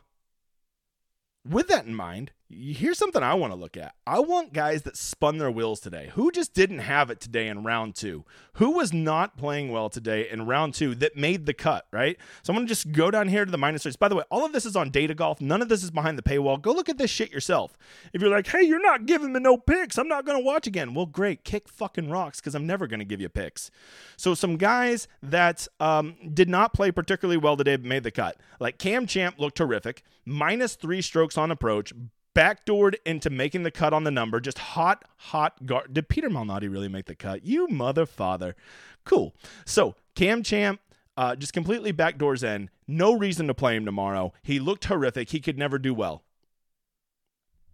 with 1.47 1.67
that 1.67 1.85
in 1.85 1.95
mind, 1.95 2.31
here's 2.49 2.97
something 2.97 3.21
I 3.21 3.35
want 3.35 3.53
to 3.53 3.59
look 3.59 3.77
at. 3.77 3.93
I 4.07 4.19
want 4.19 4.53
guys 4.53 4.81
that 4.83 4.97
spun 4.97 5.37
their 5.37 5.51
wheels 5.51 5.79
today. 5.79 6.11
Who 6.13 6.31
just 6.31 6.53
didn't 6.53 6.79
have 6.79 7.09
it 7.09 7.19
today 7.19 7.47
in 7.47 7.63
round 7.63 7.95
two? 7.95 8.25
Who 8.53 8.71
was 8.71 8.91
not 8.91 9.37
playing 9.37 9.71
well 9.71 9.89
today 9.89 10.27
in 10.27 10.45
round 10.47 10.73
two 10.73 10.95
that 10.95 11.15
made 11.15 11.45
the 11.45 11.53
cut, 11.53 11.85
right? 11.91 12.17
So 12.41 12.51
I'm 12.51 12.57
going 12.57 12.67
to 12.67 12.71
just 12.71 12.91
go 12.91 13.11
down 13.11 13.27
here 13.27 13.45
to 13.45 13.51
the 13.51 13.57
minus. 13.57 13.95
By 13.95 14.07
the 14.07 14.15
way, 14.15 14.23
all 14.31 14.45
of 14.45 14.51
this 14.51 14.65
is 14.65 14.75
on 14.75 14.89
data 14.89 15.13
golf. 15.13 15.39
None 15.39 15.61
of 15.61 15.69
this 15.69 15.83
is 15.83 15.91
behind 15.91 16.17
the 16.17 16.23
paywall. 16.23 16.59
Go 16.61 16.71
look 16.71 16.89
at 16.89 16.97
this 16.97 17.11
shit 17.11 17.31
yourself. 17.31 17.77
If 18.13 18.21
you're 18.21 18.31
like, 18.31 18.47
hey, 18.47 18.63
you're 18.63 18.81
not 18.81 19.05
giving 19.05 19.31
me 19.31 19.39
no 19.39 19.57
picks, 19.57 19.97
I'm 19.97 20.07
not 20.07 20.25
going 20.25 20.39
to 20.39 20.43
watch 20.43 20.65
again. 20.65 20.93
Well, 20.93 21.05
great. 21.05 21.43
Kick 21.43 21.69
fucking 21.69 22.09
rocks 22.09 22.39
because 22.39 22.55
I'm 22.55 22.65
never 22.65 22.87
going 22.87 22.99
to 22.99 23.05
give 23.05 23.21
you 23.21 23.29
picks. 23.29 23.69
So 24.17 24.33
some 24.33 24.57
guys 24.57 25.07
that 25.21 25.67
um, 25.79 26.15
did 26.33 26.49
not 26.49 26.73
play 26.73 26.91
particularly 26.91 27.37
well 27.37 27.55
today 27.55 27.77
made 27.77 28.03
the 28.03 28.11
cut. 28.11 28.37
Like 28.59 28.79
Cam 28.79 29.05
Champ 29.05 29.39
looked 29.39 29.57
terrific, 29.57 30.03
minus 30.25 30.75
three 30.75 31.01
strokes 31.01 31.37
on 31.37 31.51
approach 31.51 31.93
backdoored 32.39 32.95
into 33.05 33.29
making 33.29 33.63
the 33.63 33.71
cut 33.71 33.91
on 33.91 34.05
the 34.05 34.11
number. 34.11 34.39
Just 34.39 34.59
hot, 34.59 35.03
hot 35.17 35.65
guard. 35.65 35.93
Did 35.93 36.07
Peter 36.07 36.29
Malnati 36.29 36.71
really 36.71 36.87
make 36.87 37.05
the 37.05 37.15
cut? 37.15 37.45
You 37.45 37.67
mother 37.67 38.05
father. 38.05 38.55
Cool. 39.03 39.35
So 39.65 39.95
Cam 40.15 40.41
Champ 40.41 40.79
uh, 41.17 41.35
just 41.35 41.51
completely 41.51 41.91
backdoors 41.91 42.43
in. 42.43 42.69
No 42.87 43.13
reason 43.13 43.47
to 43.47 43.53
play 43.53 43.75
him 43.75 43.83
tomorrow. 43.83 44.31
He 44.41 44.57
looked 44.59 44.85
horrific. 44.85 45.31
He 45.31 45.41
could 45.41 45.57
never 45.57 45.77
do 45.77 45.93
well. 45.93 46.23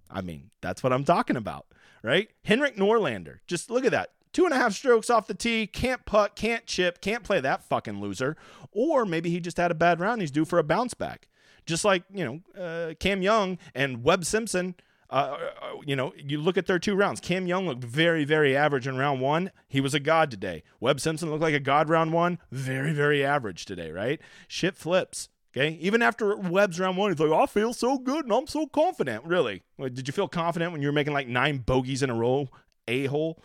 I 0.10 0.22
mean, 0.22 0.50
that's 0.62 0.82
what 0.82 0.94
I'm 0.94 1.04
talking 1.04 1.36
about, 1.36 1.68
right? 2.02 2.30
Henrik 2.44 2.76
Norlander. 2.76 3.40
Just 3.46 3.70
look 3.70 3.86
at 3.86 3.92
that. 3.92 4.12
Two 4.34 4.46
and 4.46 4.54
a 4.54 4.58
half 4.58 4.74
strokes 4.74 5.10
off 5.10 5.28
the 5.28 5.34
tee, 5.34 5.66
can't 5.66 6.06
putt, 6.06 6.36
can't 6.36 6.66
chip, 6.66 7.02
can't 7.02 7.24
play 7.24 7.40
that 7.40 7.64
fucking 7.64 8.02
loser. 8.02 8.36
Or 8.72 9.06
maybe 9.06 9.30
he 9.30 9.40
just 9.40 9.58
had 9.58 9.72
a 9.72 9.76
bad 9.76 10.00
round. 10.00 10.22
He's 10.22 10.32
due 10.32 10.44
for 10.44 10.60
a 10.60 10.64
bounce 10.64 10.94
back. 10.94 11.28
Just 11.66 11.86
like, 11.86 12.04
you 12.14 12.26
know, 12.26 12.62
uh, 12.62 12.94
Cam 13.00 13.22
Young 13.22 13.58
and 13.74 14.04
Webb 14.04 14.26
Simpson. 14.26 14.76
Uh, 15.10 15.38
uh, 15.62 15.70
you 15.86 15.96
know, 15.96 16.14
you 16.18 16.40
look 16.40 16.58
at 16.58 16.66
their 16.66 16.80
two 16.80 16.96
rounds. 16.96 17.20
Cam 17.20 17.46
Young 17.48 17.68
looked 17.68 17.84
very, 17.84 18.26
very 18.26 18.56
average 18.56 18.88
in 18.88 18.98
round 18.98 19.22
one. 19.22 19.52
He 19.68 19.80
was 19.80 19.94
a 19.94 20.00
god 20.00 20.32
today. 20.32 20.64
Webb 20.80 21.00
Simpson 21.00 21.30
looked 21.30 21.44
like 21.44 21.54
a 21.54 21.60
god 21.60 21.90
round 21.90 22.12
one. 22.12 22.40
Very, 22.52 22.92
very 22.92 23.24
average 23.24 23.66
today, 23.66 23.92
right? 23.92 24.20
Shit 24.48 24.76
flips. 24.76 25.30
Okay. 25.56 25.78
Even 25.80 26.02
after 26.02 26.36
Webb's 26.36 26.80
round 26.80 26.98
one, 26.98 27.12
he's 27.12 27.20
like, 27.20 27.32
I 27.32 27.46
feel 27.46 27.72
so 27.72 27.98
good 27.98 28.26
and 28.26 28.34
I'm 28.34 28.48
so 28.48 28.68
confident. 28.68 29.24
Really? 29.24 29.64
Did 29.80 30.08
you 30.08 30.12
feel 30.12 30.28
confident 30.28 30.72
when 30.72 30.82
you 30.82 30.90
were 30.90 30.94
making 30.94 31.14
like 31.14 31.28
nine 31.28 31.60
bogeys 31.60 32.04
in 32.04 32.10
a 32.10 32.16
row? 32.16 32.50
A 32.88 33.06
hole. 33.06 33.42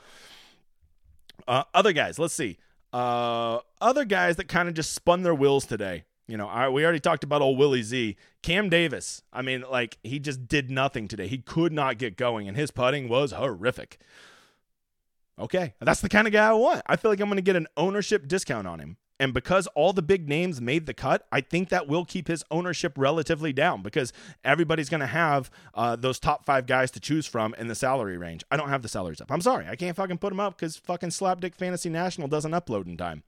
Uh, 1.46 1.64
other 1.72 1.92
guys, 1.92 2.18
let's 2.18 2.34
see. 2.34 2.58
Uh, 2.92 3.60
other 3.80 4.04
guys 4.04 4.36
that 4.36 4.48
kind 4.48 4.68
of 4.68 4.74
just 4.74 4.92
spun 4.92 5.22
their 5.22 5.34
wheels 5.34 5.66
today. 5.66 6.04
You 6.30 6.36
know, 6.36 6.46
I, 6.46 6.68
we 6.68 6.84
already 6.84 7.00
talked 7.00 7.24
about 7.24 7.42
old 7.42 7.58
Willie 7.58 7.82
Z. 7.82 8.16
Cam 8.42 8.68
Davis, 8.68 9.22
I 9.32 9.42
mean, 9.42 9.64
like, 9.68 9.98
he 10.04 10.18
just 10.18 10.46
did 10.46 10.70
nothing 10.70 11.08
today. 11.08 11.26
He 11.26 11.38
could 11.38 11.72
not 11.72 11.98
get 11.98 12.16
going, 12.16 12.46
and 12.46 12.56
his 12.56 12.70
putting 12.70 13.08
was 13.08 13.32
horrific. 13.32 13.98
Okay, 15.38 15.74
that's 15.80 16.00
the 16.00 16.08
kind 16.08 16.26
of 16.26 16.32
guy 16.32 16.48
I 16.48 16.52
want. 16.52 16.82
I 16.86 16.96
feel 16.96 17.10
like 17.10 17.20
I'm 17.20 17.28
going 17.28 17.36
to 17.36 17.42
get 17.42 17.56
an 17.56 17.66
ownership 17.76 18.28
discount 18.28 18.66
on 18.66 18.78
him. 18.78 18.96
And 19.18 19.34
because 19.34 19.66
all 19.68 19.92
the 19.92 20.02
big 20.02 20.28
names 20.28 20.62
made 20.62 20.86
the 20.86 20.94
cut, 20.94 21.26
I 21.30 21.42
think 21.42 21.68
that 21.68 21.86
will 21.86 22.06
keep 22.06 22.28
his 22.28 22.42
ownership 22.50 22.94
relatively 22.96 23.52
down 23.52 23.82
because 23.82 24.14
everybody's 24.44 24.88
going 24.88 25.00
to 25.00 25.06
have 25.06 25.50
uh, 25.74 25.96
those 25.96 26.18
top 26.18 26.46
five 26.46 26.64
guys 26.66 26.90
to 26.92 27.00
choose 27.00 27.26
from 27.26 27.54
in 27.58 27.66
the 27.66 27.74
salary 27.74 28.16
range. 28.16 28.44
I 28.50 28.56
don't 28.56 28.70
have 28.70 28.80
the 28.80 28.88
salaries 28.88 29.20
up. 29.20 29.30
I'm 29.30 29.42
sorry. 29.42 29.66
I 29.68 29.76
can't 29.76 29.94
fucking 29.94 30.18
put 30.18 30.30
them 30.30 30.40
up 30.40 30.56
because 30.56 30.76
fucking 30.76 31.10
Slapdick 31.10 31.54
Fantasy 31.54 31.90
National 31.90 32.28
doesn't 32.28 32.52
upload 32.52 32.86
in 32.86 32.96
time. 32.96 33.22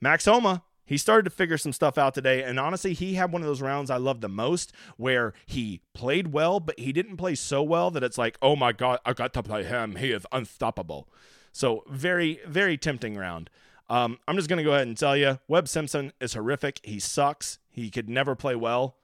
Max 0.00 0.24
Homa, 0.26 0.62
he 0.88 0.96
started 0.96 1.24
to 1.24 1.30
figure 1.30 1.58
some 1.58 1.72
stuff 1.72 1.98
out 1.98 2.14
today. 2.14 2.42
And 2.42 2.58
honestly, 2.58 2.94
he 2.94 3.14
had 3.14 3.30
one 3.30 3.42
of 3.42 3.46
those 3.46 3.60
rounds 3.60 3.90
I 3.90 3.98
love 3.98 4.22
the 4.22 4.28
most 4.28 4.72
where 4.96 5.34
he 5.46 5.82
played 5.92 6.32
well, 6.32 6.60
but 6.60 6.78
he 6.78 6.92
didn't 6.92 7.18
play 7.18 7.34
so 7.34 7.62
well 7.62 7.90
that 7.90 8.02
it's 8.02 8.16
like, 8.16 8.38
oh 8.40 8.56
my 8.56 8.72
God, 8.72 8.98
I 9.04 9.12
got 9.12 9.34
to 9.34 9.42
play 9.42 9.64
him. 9.64 9.96
He 9.96 10.10
is 10.10 10.26
unstoppable. 10.32 11.08
So, 11.52 11.84
very, 11.88 12.40
very 12.46 12.78
tempting 12.78 13.16
round. 13.16 13.50
Um, 13.90 14.18
I'm 14.26 14.36
just 14.36 14.48
going 14.48 14.58
to 14.58 14.64
go 14.64 14.72
ahead 14.72 14.86
and 14.86 14.96
tell 14.96 15.16
you 15.16 15.38
Webb 15.46 15.68
Simpson 15.68 16.12
is 16.20 16.34
horrific. 16.34 16.80
He 16.82 16.98
sucks. 16.98 17.58
He 17.68 17.90
could 17.90 18.08
never 18.08 18.34
play 18.34 18.54
well 18.54 18.96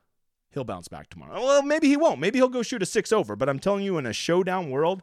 he'll 0.54 0.64
bounce 0.64 0.88
back 0.88 1.10
tomorrow. 1.10 1.36
Uh, 1.36 1.40
well, 1.40 1.62
maybe 1.62 1.88
he 1.88 1.96
won't. 1.96 2.20
Maybe 2.20 2.38
he'll 2.38 2.48
go 2.48 2.62
shoot 2.62 2.82
a 2.82 2.86
six 2.86 3.12
over. 3.12 3.36
But 3.36 3.48
I'm 3.48 3.58
telling 3.58 3.84
you, 3.84 3.98
in 3.98 4.06
a 4.06 4.12
showdown 4.12 4.70
world, 4.70 5.02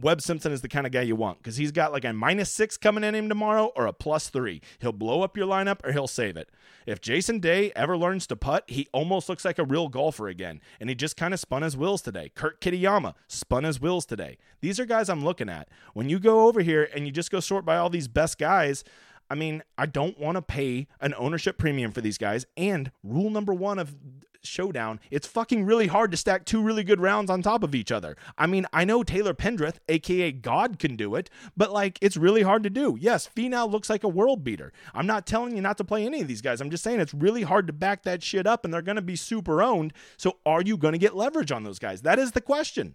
Webb 0.00 0.20
Simpson 0.20 0.52
is 0.52 0.60
the 0.60 0.68
kind 0.68 0.86
of 0.86 0.92
guy 0.92 1.02
you 1.02 1.16
want 1.16 1.38
because 1.38 1.56
he's 1.56 1.72
got 1.72 1.92
like 1.92 2.04
a 2.04 2.12
minus 2.12 2.50
six 2.50 2.76
coming 2.76 3.04
in 3.04 3.14
him 3.14 3.28
tomorrow 3.28 3.72
or 3.76 3.86
a 3.86 3.92
plus 3.92 4.28
three. 4.28 4.60
He'll 4.80 4.92
blow 4.92 5.22
up 5.22 5.36
your 5.36 5.46
lineup 5.46 5.84
or 5.84 5.92
he'll 5.92 6.06
save 6.06 6.36
it. 6.36 6.50
If 6.86 7.00
Jason 7.00 7.38
Day 7.38 7.72
ever 7.76 7.96
learns 7.96 8.26
to 8.28 8.36
putt, 8.36 8.64
he 8.66 8.88
almost 8.92 9.28
looks 9.28 9.44
like 9.44 9.58
a 9.58 9.64
real 9.64 9.88
golfer 9.88 10.28
again. 10.28 10.60
And 10.80 10.88
he 10.88 10.94
just 10.94 11.16
kind 11.16 11.34
of 11.34 11.40
spun 11.40 11.62
his 11.62 11.76
wheels 11.76 12.02
today. 12.02 12.30
Kurt 12.34 12.60
Kitayama 12.60 13.14
spun 13.26 13.64
his 13.64 13.80
wheels 13.80 14.06
today. 14.06 14.38
These 14.60 14.80
are 14.80 14.86
guys 14.86 15.08
I'm 15.08 15.24
looking 15.24 15.48
at. 15.48 15.68
When 15.94 16.08
you 16.08 16.18
go 16.18 16.46
over 16.46 16.60
here 16.60 16.88
and 16.94 17.06
you 17.06 17.12
just 17.12 17.30
go 17.30 17.40
sort 17.40 17.64
by 17.64 17.76
all 17.76 17.90
these 17.90 18.08
best 18.08 18.38
guys, 18.38 18.84
I 19.30 19.34
mean, 19.34 19.62
I 19.76 19.86
don't 19.86 20.18
want 20.18 20.36
to 20.36 20.42
pay 20.42 20.86
an 21.00 21.14
ownership 21.18 21.58
premium 21.58 21.92
for 21.92 22.00
these 22.00 22.18
guys. 22.18 22.46
And 22.56 22.90
rule 23.02 23.30
number 23.30 23.52
one 23.52 23.78
of 23.78 23.94
showdown, 24.42 25.00
it's 25.10 25.26
fucking 25.26 25.64
really 25.64 25.86
hard 25.86 26.10
to 26.10 26.16
stack 26.16 26.44
two 26.44 26.62
really 26.62 26.84
good 26.84 27.00
rounds 27.00 27.30
on 27.30 27.42
top 27.42 27.62
of 27.62 27.74
each 27.74 27.92
other. 27.92 28.16
I 28.36 28.46
mean, 28.46 28.66
I 28.72 28.84
know 28.84 29.02
Taylor 29.02 29.34
Pendrith, 29.34 29.76
aka 29.88 30.32
God, 30.32 30.78
can 30.78 30.96
do 30.96 31.14
it, 31.14 31.30
but 31.56 31.72
like 31.72 31.98
it's 32.00 32.16
really 32.16 32.42
hard 32.42 32.62
to 32.62 32.70
do. 32.70 32.96
Yes, 33.00 33.28
Finau 33.34 33.70
looks 33.70 33.90
like 33.90 34.04
a 34.04 34.08
world 34.08 34.44
beater. 34.44 34.72
I'm 34.94 35.06
not 35.06 35.26
telling 35.26 35.56
you 35.56 35.62
not 35.62 35.78
to 35.78 35.84
play 35.84 36.04
any 36.04 36.20
of 36.20 36.28
these 36.28 36.42
guys. 36.42 36.60
I'm 36.60 36.70
just 36.70 36.84
saying 36.84 37.00
it's 37.00 37.14
really 37.14 37.42
hard 37.42 37.66
to 37.66 37.72
back 37.72 38.02
that 38.04 38.22
shit 38.22 38.46
up 38.46 38.64
and 38.64 38.72
they're 38.72 38.82
going 38.82 38.96
to 38.96 39.02
be 39.02 39.16
super 39.16 39.62
owned. 39.62 39.92
So 40.16 40.38
are 40.46 40.62
you 40.62 40.76
going 40.76 40.92
to 40.92 40.98
get 40.98 41.16
leverage 41.16 41.52
on 41.52 41.64
those 41.64 41.78
guys? 41.78 42.02
That 42.02 42.18
is 42.18 42.32
the 42.32 42.40
question. 42.40 42.94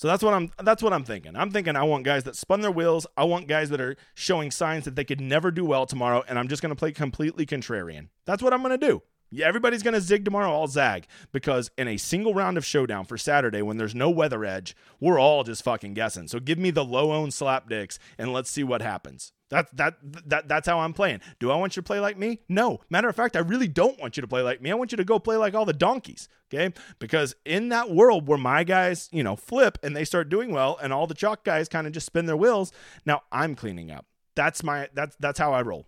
So 0.00 0.08
that's 0.08 0.22
what 0.22 0.32
I'm 0.32 0.50
that's 0.62 0.82
what 0.82 0.94
I'm 0.94 1.04
thinking. 1.04 1.36
I'm 1.36 1.50
thinking 1.50 1.76
I 1.76 1.82
want 1.82 2.04
guys 2.04 2.24
that 2.24 2.34
spun 2.34 2.62
their 2.62 2.70
wheels. 2.70 3.06
I 3.18 3.24
want 3.24 3.48
guys 3.48 3.68
that 3.68 3.82
are 3.82 3.96
showing 4.14 4.50
signs 4.50 4.86
that 4.86 4.96
they 4.96 5.04
could 5.04 5.20
never 5.20 5.50
do 5.50 5.62
well 5.62 5.84
tomorrow 5.84 6.24
and 6.26 6.38
I'm 6.38 6.48
just 6.48 6.62
going 6.62 6.70
to 6.70 6.76
play 6.76 6.92
completely 6.92 7.44
contrarian. 7.44 8.08
That's 8.24 8.42
what 8.42 8.54
I'm 8.54 8.62
going 8.62 8.78
to 8.80 8.86
do. 8.86 9.02
Everybody's 9.38 9.82
going 9.82 9.94
to 9.94 10.00
zig 10.00 10.24
tomorrow. 10.24 10.52
I'll 10.52 10.66
zag 10.66 11.06
because 11.32 11.70
in 11.78 11.86
a 11.88 11.96
single 11.96 12.34
round 12.34 12.58
of 12.58 12.64
showdown 12.64 13.04
for 13.04 13.16
Saturday, 13.16 13.62
when 13.62 13.76
there's 13.76 13.94
no 13.94 14.10
weather 14.10 14.44
edge, 14.44 14.74
we're 14.98 15.20
all 15.20 15.44
just 15.44 15.62
fucking 15.62 15.94
guessing. 15.94 16.26
So 16.28 16.40
give 16.40 16.58
me 16.58 16.70
the 16.70 16.84
low 16.84 17.12
owned 17.12 17.32
slap 17.32 17.68
dicks 17.68 17.98
and 18.18 18.32
let's 18.32 18.50
see 18.50 18.64
what 18.64 18.82
happens. 18.82 19.32
That 19.50 19.76
that 19.76 19.96
that 20.26 20.48
that's 20.48 20.68
how 20.68 20.78
I'm 20.78 20.92
playing. 20.92 21.20
Do 21.40 21.50
I 21.50 21.56
want 21.56 21.76
you 21.76 21.82
to 21.82 21.86
play 21.86 21.98
like 21.98 22.16
me? 22.16 22.40
No. 22.48 22.80
Matter 22.88 23.08
of 23.08 23.16
fact, 23.16 23.36
I 23.36 23.40
really 23.40 23.66
don't 23.66 24.00
want 24.00 24.16
you 24.16 24.20
to 24.20 24.28
play 24.28 24.42
like 24.42 24.62
me. 24.62 24.70
I 24.70 24.74
want 24.74 24.92
you 24.92 24.96
to 24.96 25.04
go 25.04 25.18
play 25.18 25.36
like 25.36 25.54
all 25.54 25.64
the 25.64 25.72
donkeys. 25.72 26.28
Okay, 26.52 26.72
because 26.98 27.34
in 27.44 27.68
that 27.68 27.90
world 27.90 28.26
where 28.26 28.38
my 28.38 28.64
guys, 28.64 29.08
you 29.12 29.22
know, 29.22 29.36
flip 29.36 29.78
and 29.84 29.94
they 29.94 30.04
start 30.04 30.28
doing 30.28 30.52
well, 30.52 30.78
and 30.82 30.92
all 30.92 31.06
the 31.06 31.14
chalk 31.14 31.44
guys 31.44 31.68
kind 31.68 31.86
of 31.86 31.92
just 31.92 32.06
spin 32.06 32.26
their 32.26 32.36
wheels. 32.36 32.72
Now 33.04 33.22
I'm 33.30 33.54
cleaning 33.54 33.90
up. 33.90 34.06
That's 34.34 34.62
my 34.62 34.88
that's 34.94 35.16
that's 35.16 35.38
how 35.38 35.52
I 35.52 35.62
roll. 35.62 35.86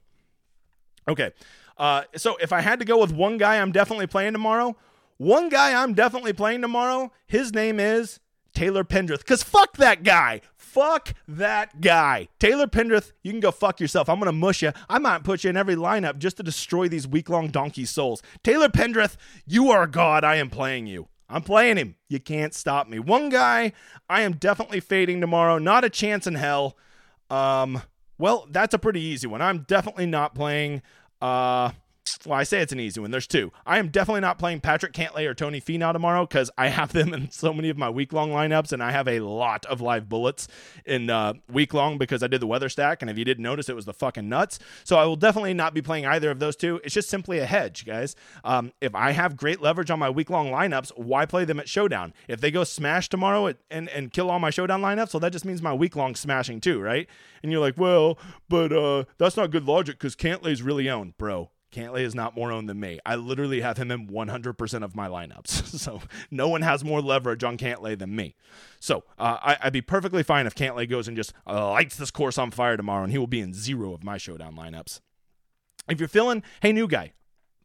Okay. 1.09 1.31
Uh, 1.77 2.03
so 2.17 2.37
if 2.37 2.53
I 2.53 2.61
had 2.61 2.79
to 2.79 2.85
go 2.85 2.99
with 2.99 3.13
one 3.13 3.39
guy 3.39 3.61
I'm 3.61 3.73
definitely 3.73 4.07
playing 4.07 4.33
tomorrow, 4.33 4.77
one 5.17 5.49
guy 5.49 5.81
I'm 5.81 5.95
definitely 5.95 6.33
playing 6.33 6.63
tomorrow, 6.63 7.13
his 7.27 7.53
name 7.53 7.79
is 7.79 8.21
Taylor 8.55 8.85
Pendrith. 8.85 9.19
Because 9.19 9.43
fuck 9.43 9.77
that 9.77 10.03
guy. 10.03 10.41
Fuck 10.57 11.15
that 11.29 11.81
guy. 11.81 12.29
Taylor 12.39 12.67
Pendrith, 12.67 13.13
you 13.23 13.31
can 13.31 13.41
go 13.41 13.51
fuck 13.51 13.81
yourself. 13.81 14.09
I'm 14.09 14.19
going 14.19 14.27
to 14.27 14.33
mush 14.33 14.63
you. 14.63 14.73
I 14.89 14.99
might 14.99 15.25
put 15.25 15.45
you 15.45 15.51
in 15.51 15.57
every 15.57 15.77
lineup 15.77 16.19
just 16.19 16.39
to 16.39 16.43
destroy 16.43 16.89
these 16.89 17.07
week 17.07 17.29
long 17.29 17.49
donkey 17.49 17.85
souls. 17.85 18.23
Taylor 18.43 18.69
Pendrith, 18.69 19.17
you 19.47 19.71
are 19.71 19.87
God. 19.87 20.25
I 20.25 20.37
am 20.37 20.51
playing 20.51 20.87
you. 20.87 21.09
I'm 21.29 21.43
playing 21.43 21.79
him. 21.79 21.97
You 22.09 22.21
can't 22.21 22.55
stop 22.55 22.89
me. 22.89 22.99
One 22.99 23.29
guy 23.29 23.73
I 24.09 24.23
am 24.23 24.33
definitely 24.35 24.81
fading 24.81 25.21
tomorrow. 25.21 25.59
Not 25.59 25.85
a 25.85 25.91
chance 25.91 26.27
in 26.27 26.35
hell. 26.35 26.77
Um, 27.31 27.83
well, 28.19 28.47
that's 28.51 28.75
a 28.75 28.79
pretty 28.79 29.01
easy 29.01 29.27
one. 29.27 29.41
I'm 29.41 29.61
definitely 29.61 30.07
not 30.07 30.35
playing. 30.35 30.83
Uh, 31.23 31.71
well, 32.27 32.39
I 32.39 32.43
say 32.45 32.61
it's 32.61 32.73
an 32.73 32.81
easy 32.81 33.01
one. 33.01 33.11
There's 33.11 33.27
two. 33.27 33.53
I 33.67 33.79
am 33.79 33.89
definitely 33.89 34.21
not 34.21 34.39
playing 34.39 34.61
Patrick 34.61 34.93
Cantlay 34.93 35.27
or 35.27 35.35
Tony 35.35 35.61
Finau 35.61 35.93
tomorrow 35.93 36.27
because 36.27 36.51
I 36.57 36.69
have 36.69 36.93
them 36.93 37.13
in 37.15 37.31
so 37.31 37.53
many 37.53 37.69
of 37.69 37.77
my 37.77 37.91
week 37.91 38.13
long 38.13 38.31
lineups, 38.31 38.73
and 38.73 38.83
I 38.83 38.93
have 38.93 39.09
a 39.09 39.21
lot 39.21 39.67
of 39.67 39.81
live 39.81 40.09
bullets 40.09 40.49
in 40.85 41.11
uh, 41.11 41.35
week 41.51 41.75
long 41.75 41.99
because 41.99 42.23
I 42.23 42.29
did 42.29 42.41
the 42.41 42.47
weather 42.47 42.69
stack. 42.69 43.03
And 43.03 43.11
if 43.11 43.19
you 43.19 43.25
didn't 43.25 43.43
notice, 43.43 43.69
it 43.69 43.77
was 43.77 43.85
the 43.85 43.93
fucking 43.93 44.29
nuts. 44.29 44.59
So 44.85 44.97
I 44.97 45.05
will 45.05 45.17
definitely 45.17 45.55
not 45.55 45.75
be 45.75 45.83
playing 45.83 46.07
either 46.07 46.31
of 46.31 46.39
those 46.39 46.57
two. 46.57 46.81
It's 46.85 46.95
just 46.95 47.09
simply 47.09 47.39
a 47.39 47.47
hedge, 47.47 47.85
guys. 47.85 48.15
Um, 48.45 48.73
if 48.81 48.95
I 48.95 49.13
have 49.13 49.37
great 49.37 49.61
leverage 49.61 49.91
on 49.91 49.99
my 49.99 50.11
week 50.11 50.31
long 50.31 50.49
lineups, 50.49 50.97
why 50.97 51.27
play 51.27 51.45
them 51.45 51.61
at 51.61 51.69
Showdown? 51.69 52.15
If 52.29 52.41
they 52.41 52.51
go 52.51 52.65
smash 52.65 53.09
tomorrow 53.09 53.53
and, 53.71 53.89
and 53.89 54.13
kill 54.13 54.31
all 54.31 54.39
my 54.39 54.51
Showdown 54.51 54.83
lineups, 54.83 55.15
well, 55.15 55.21
that 55.21 55.33
just 55.33 55.45
means 55.45 55.63
my 55.63 55.75
week 55.75 55.97
long 55.97 56.15
smashing 56.15 56.61
too, 56.61 56.81
right? 56.81 57.09
And 57.43 57.51
you're 57.51 57.61
like, 57.61 57.79
well, 57.79 58.19
but 58.49 58.73
uh, 58.73 59.05
that's 59.19 59.37
not 59.37 59.51
good 59.51 59.65
logic 59.65 59.99
because 59.99 60.15
Cantlay's 60.15 60.63
really 60.63 60.89
owned, 60.89 61.17
bro. 61.19 61.51
Cantlay 61.73 62.03
is 62.03 62.15
not 62.15 62.37
more 62.37 62.53
owned 62.53 62.69
than 62.69 62.79
me. 62.79 63.01
I 63.05 63.17
literally 63.17 63.63
have 63.63 63.79
him 63.79 63.91
in 63.91 64.09
100% 64.09 64.85
of 64.85 64.95
my 64.95 65.09
lineups. 65.09 65.49
so 65.79 66.03
no 66.31 66.49
one 66.49 66.63
has 66.63 66.85
more 66.85 67.01
leverage 67.01 67.43
on 67.43 67.57
Cantlay 67.57 67.99
than 67.99 68.15
me. 68.15 68.35
So 68.79 69.05
uh, 69.19 69.39
I, 69.43 69.59
would 69.65 69.73
be 69.73 69.81
perfectly 69.81 70.23
fine 70.23 70.47
if 70.47 70.55
Cantlay 70.55 70.89
goes 70.89 71.09
and 71.09 71.17
just 71.17 71.33
uh, 71.47 71.71
lights 71.71 71.97
this 71.97 72.11
course 72.11 72.39
on 72.39 72.51
fire 72.51 72.77
tomorrow, 72.77 73.03
and 73.03 73.13
he 73.13 73.19
will 73.19 73.27
be 73.27 73.41
in 73.41 73.55
zero 73.55 73.95
of 73.95 74.05
my 74.05 74.19
showdown 74.19 74.55
lineups. 74.55 75.01
If 75.89 75.99
you're 75.99 76.09
feeling, 76.09 76.43
hey, 76.61 76.73
new 76.73 76.87
guy, 76.87 77.13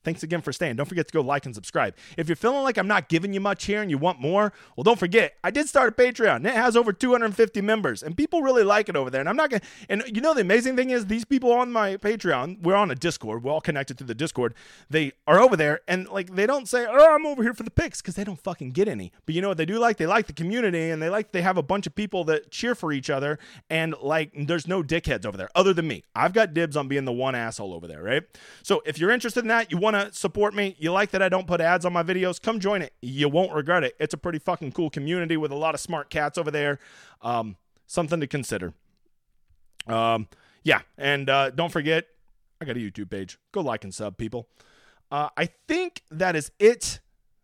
Thanks 0.08 0.24
again 0.24 0.40
for 0.40 0.54
staying. 0.54 0.78
Don't 0.78 0.86
forget 0.86 1.06
to 1.06 1.12
go 1.12 1.20
like 1.20 1.46
and 1.46 1.54
subscribe. 1.54 1.94
If 2.16 2.30
you're 2.30 2.38
feeling 2.38 2.64
like 2.64 2.78
I'm 2.78 2.88
not 2.88 3.10
giving 3.10 3.34
you 3.34 3.42
much 3.42 3.66
here 3.66 3.82
and 3.82 3.92
you 3.92 3.98
want 3.98 4.22
more, 4.22 4.54
well, 4.78 4.86
don't 4.86 4.98
forget, 4.98 5.34
I 5.44 5.52
did 5.52 5.68
start 5.68 5.90
a 5.90 5.92
Patreon. 5.92 6.46
It 6.46 6.54
has 6.54 6.78
over 6.78 6.94
250 6.94 7.60
members, 7.60 8.02
and 8.02 8.16
people 8.16 8.42
really 8.42 8.64
like 8.64 8.88
it 8.88 8.96
over 8.96 9.10
there. 9.10 9.20
And 9.20 9.28
I'm 9.28 9.36
not 9.36 9.50
going 9.50 9.60
to, 9.60 9.68
and 9.90 10.04
you 10.08 10.22
know, 10.22 10.34
the 10.34 10.40
amazing 10.40 10.78
thing 10.78 10.92
is, 10.92 11.08
these 11.08 11.26
people 11.26 11.52
on 11.52 11.74
my 11.74 11.98
Patreon, 11.98 12.64
we're 12.64 12.78
on 12.78 12.90
a 12.90 12.96
Discord, 12.96 13.44
we're 13.44 13.52
all 13.52 13.60
connected 13.60 13.98
to 13.98 14.06
the 14.06 14.16
Discord. 14.16 14.54
They 14.90 15.12
are 15.28 15.42
over 15.42 15.58
there, 15.58 15.82
and 15.90 16.08
like, 16.08 16.34
they 16.36 16.46
don't 16.46 16.70
say, 16.70 16.86
oh, 16.90 17.14
I'm 17.14 17.26
over 17.26 17.44
here 17.44 17.54
for 17.54 17.64
the 17.64 17.70
picks, 17.70 18.02
because 18.02 18.16
they 18.16 18.24
don't 18.24 18.42
fucking 18.42 18.72
get 18.72 18.88
any. 18.88 19.12
But 19.26 19.36
you 19.36 19.42
know 19.42 19.50
what 19.50 19.58
they 19.58 19.66
do 19.66 19.78
like? 19.78 19.98
They 19.98 20.08
like 20.08 20.28
the 20.28 20.32
community, 20.32 20.90
and 20.90 21.02
they 21.02 21.10
like, 21.10 21.34
they 21.34 21.42
have 21.42 21.58
a 21.58 21.64
bunch 21.64 21.86
of 21.86 21.94
people 21.96 22.24
that 22.24 22.50
cheer 22.50 22.76
for 22.76 22.94
each 22.94 23.10
other, 23.10 23.40
and 23.70 23.94
like, 24.02 24.32
there's 24.34 24.70
no 24.70 24.82
dickheads 24.82 25.26
over 25.26 25.36
there 25.36 25.50
other 25.54 25.74
than 25.74 25.86
me. 25.86 26.06
I've 26.16 26.32
got 26.32 26.54
dibs 26.54 26.78
on 26.78 26.88
being 26.88 27.04
the 27.04 27.12
one 27.12 27.36
asshole 27.36 27.74
over 27.74 27.88
there, 27.88 28.02
right? 28.02 28.24
So 28.64 28.82
if 28.86 28.98
you're 28.98 29.12
interested 29.12 29.42
in 29.42 29.50
that, 29.50 29.70
you 29.70 29.78
want 29.78 29.97
to 29.98 30.14
support 30.14 30.54
me, 30.54 30.76
you 30.80 30.92
like 30.92 31.12
that 31.12 31.22
I 31.22 31.30
don't 31.30 31.48
put 31.48 31.62
ads 31.62 31.86
on 31.86 31.94
my 31.94 32.04
videos, 32.04 32.42
come 32.42 32.60
join 32.60 32.82
it. 32.82 32.94
You 33.02 33.30
won't 33.30 33.54
regret 33.54 33.84
it. 33.84 33.96
It's 34.00 34.14
a 34.14 34.18
pretty 34.18 34.40
fucking 34.40 34.72
cool 34.72 34.90
community 34.90 35.38
with 35.38 35.52
a 35.52 35.56
lot 35.56 35.74
of 35.74 35.80
smart 35.80 36.10
cats 36.10 36.38
over 36.38 36.52
there. 36.52 36.80
Um, 37.22 37.58
something 37.86 38.20
to 38.20 38.28
consider. 38.28 38.74
Um, 39.88 40.28
yeah, 40.64 40.82
and 40.98 41.30
uh, 41.30 41.50
don't 41.52 41.72
forget, 41.72 42.06
I 42.60 42.66
got 42.66 42.76
a 42.76 42.80
YouTube 42.80 43.10
page. 43.10 43.38
Go 43.52 43.62
like 43.62 43.84
and 43.84 43.94
sub, 43.94 44.18
people. 44.18 44.48
Uh, 45.12 45.30
I 45.38 45.50
think 45.68 46.04
that 46.12 46.36
is 46.36 46.52
it. 46.60 47.00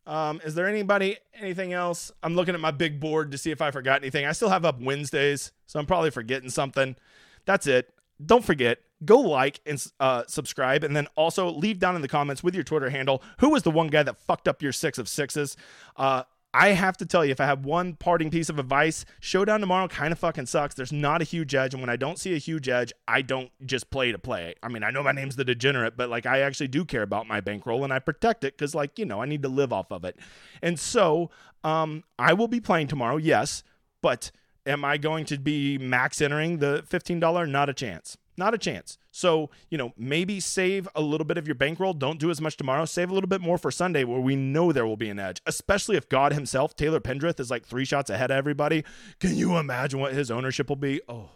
Um, 0.06 0.42
is 0.44 0.56
there 0.56 0.68
anybody, 0.68 1.18
anything 1.34 1.72
else? 1.72 2.12
I'm 2.22 2.36
looking 2.36 2.56
at 2.56 2.60
my 2.60 2.72
big 2.72 3.00
board 3.00 3.32
to 3.32 3.38
see 3.38 3.52
if 3.52 3.62
I 3.62 3.72
forgot 3.72 4.02
anything. 4.02 4.26
I 4.26 4.34
still 4.34 4.50
have 4.50 4.66
up 4.66 4.82
Wednesdays, 4.82 5.54
so 5.66 5.80
I'm 5.80 5.86
probably 5.86 6.12
forgetting 6.12 6.50
something. 6.50 6.98
That's 7.46 7.68
it. 7.68 7.90
Don't 8.26 8.46
forget, 8.46 8.80
go 9.04 9.20
like 9.20 9.60
and 9.66 9.84
uh, 10.00 10.24
subscribe, 10.28 10.84
and 10.84 10.96
then 10.96 11.08
also 11.16 11.50
leave 11.50 11.80
down 11.80 11.96
in 11.96 12.02
the 12.02 12.08
comments 12.08 12.44
with 12.44 12.56
your 12.56 12.64
Twitter 12.64 12.90
handle 12.90 13.22
who 13.40 13.50
was 13.50 13.64
the 13.64 13.72
one 13.72 13.88
guy 13.88 14.04
that 14.04 14.18
fucked 14.18 14.48
up 14.48 14.62
your 14.62 14.72
six 14.72 14.98
of 14.98 15.08
sixes. 15.08 15.58
Uh, 15.98 16.24
I 16.56 16.70
have 16.70 16.98
to 16.98 17.06
tell 17.08 17.26
you, 17.26 17.32
if 17.32 17.42
I 17.42 17.46
have 17.46 17.66
one 17.66 17.96
parting 17.96 18.30
piece 18.30 18.48
of 18.48 18.60
advice, 18.60 19.06
Showdown 19.20 19.60
tomorrow 19.60 19.88
kind 19.88 20.12
of 20.12 20.20
fucking 20.20 20.46
sucks. 20.46 20.76
There's 20.76 20.92
not 20.92 21.20
a 21.20 21.26
huge 21.26 21.56
edge, 21.56 21.74
and 21.74 21.82
when 21.82 21.90
I 21.90 21.96
don't 21.96 22.20
see 22.20 22.36
a 22.36 22.38
huge 22.38 22.70
edge, 22.70 22.94
I 23.08 23.24
don't 23.24 23.50
just 23.66 23.90
play 23.90 24.12
to 24.12 24.20
play. 24.20 24.54
I 24.62 24.68
mean, 24.68 24.84
I 24.84 24.92
know 24.92 25.02
my 25.02 25.14
name's 25.14 25.36
the 25.36 25.46
degenerate, 25.46 25.98
but 25.98 26.10
like 26.10 26.28
I 26.28 26.42
actually 26.42 26.68
do 26.68 26.86
care 26.86 27.02
about 27.02 27.28
my 27.28 27.42
bankroll 27.42 27.84
and 27.84 27.92
I 27.92 27.98
protect 27.98 28.44
it 28.44 28.56
because, 28.56 28.76
like, 28.76 29.00
you 29.00 29.06
know, 29.06 29.20
I 29.20 29.26
need 29.26 29.42
to 29.42 29.50
live 29.50 29.74
off 29.74 29.92
of 29.92 30.06
it. 30.06 30.20
And 30.62 30.80
so, 30.80 31.32
um, 31.64 32.04
I 32.20 32.34
will 32.34 32.48
be 32.48 32.60
playing 32.60 32.88
tomorrow, 32.88 33.18
yes, 33.18 33.64
but 34.04 34.32
am 34.66 34.86
I 34.86 34.98
going 34.98 35.26
to 35.26 35.38
be 35.38 35.78
max 35.78 36.22
entering 36.22 36.58
the 36.58 36.84
$15? 36.90 37.50
Not 37.50 37.70
a 37.70 37.74
chance. 37.74 38.18
Not 38.36 38.54
a 38.54 38.58
chance. 38.58 38.98
So, 39.12 39.52
you 39.70 39.78
know, 39.78 39.94
maybe 39.96 40.40
save 40.40 40.88
a 40.96 41.02
little 41.02 41.26
bit 41.26 41.38
of 41.38 41.48
your 41.48 41.56
bankroll. 41.56 41.94
Don't 41.94 42.20
do 42.20 42.32
as 42.32 42.42
much 42.42 42.58
tomorrow. 42.58 42.86
Save 42.86 43.12
a 43.12 43.14
little 43.14 43.28
bit 43.28 43.42
more 43.42 43.60
for 43.60 43.70
Sunday 43.70 44.04
where 44.04 44.20
we 44.20 44.36
know 44.36 44.72
there 44.72 44.88
will 44.88 44.98
be 44.98 45.10
an 45.10 45.20
edge, 45.20 45.42
especially 45.46 45.98
if 45.98 46.10
God 46.10 46.34
himself, 46.34 46.76
Taylor 46.76 47.00
Pendrith, 47.00 47.40
is 47.40 47.52
like 47.52 47.66
three 47.66 47.86
shots 47.86 48.10
ahead 48.10 48.32
of 48.32 48.38
everybody. 48.38 48.84
Can 49.20 49.36
you 49.36 49.58
imagine 49.58 50.00
what 50.00 50.14
his 50.14 50.32
ownership 50.32 50.68
will 50.68 50.78
be? 50.78 51.00
Oh, 51.08 51.30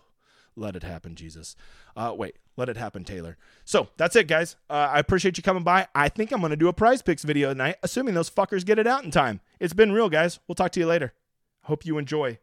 let 0.56 0.76
it 0.76 0.82
happen, 0.82 1.14
Jesus. 1.14 1.56
Uh, 1.96 2.16
wait, 2.18 2.38
let 2.56 2.68
it 2.68 2.78
happen, 2.78 3.04
Taylor. 3.04 3.38
So 3.64 3.90
that's 3.98 4.16
it, 4.16 4.28
guys. 4.28 4.56
Uh, 4.68 4.90
I 4.92 4.98
appreciate 4.98 5.38
you 5.38 5.44
coming 5.44 5.64
by. 5.64 5.88
I 5.94 6.10
think 6.10 6.32
I'm 6.32 6.40
going 6.40 6.50
to 6.50 6.56
do 6.56 6.68
a 6.70 6.74
prize 6.74 7.04
picks 7.04 7.24
video 7.24 7.50
tonight, 7.50 7.76
assuming 7.84 8.16
those 8.16 8.30
fuckers 8.30 8.66
get 8.66 8.80
it 8.80 8.88
out 8.88 9.04
in 9.04 9.12
time. 9.12 9.40
It's 9.60 9.74
been 9.74 9.92
real, 9.92 10.10
guys. 10.10 10.40
We'll 10.48 10.56
talk 10.56 10.72
to 10.72 10.80
you 10.80 10.88
later. 10.88 11.14
Hope 11.62 11.86
you 11.86 12.00
enjoy 12.00 12.40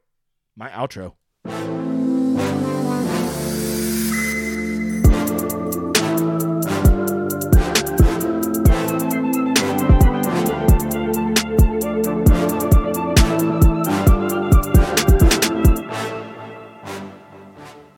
my 0.56 0.68
outro. 0.70 1.14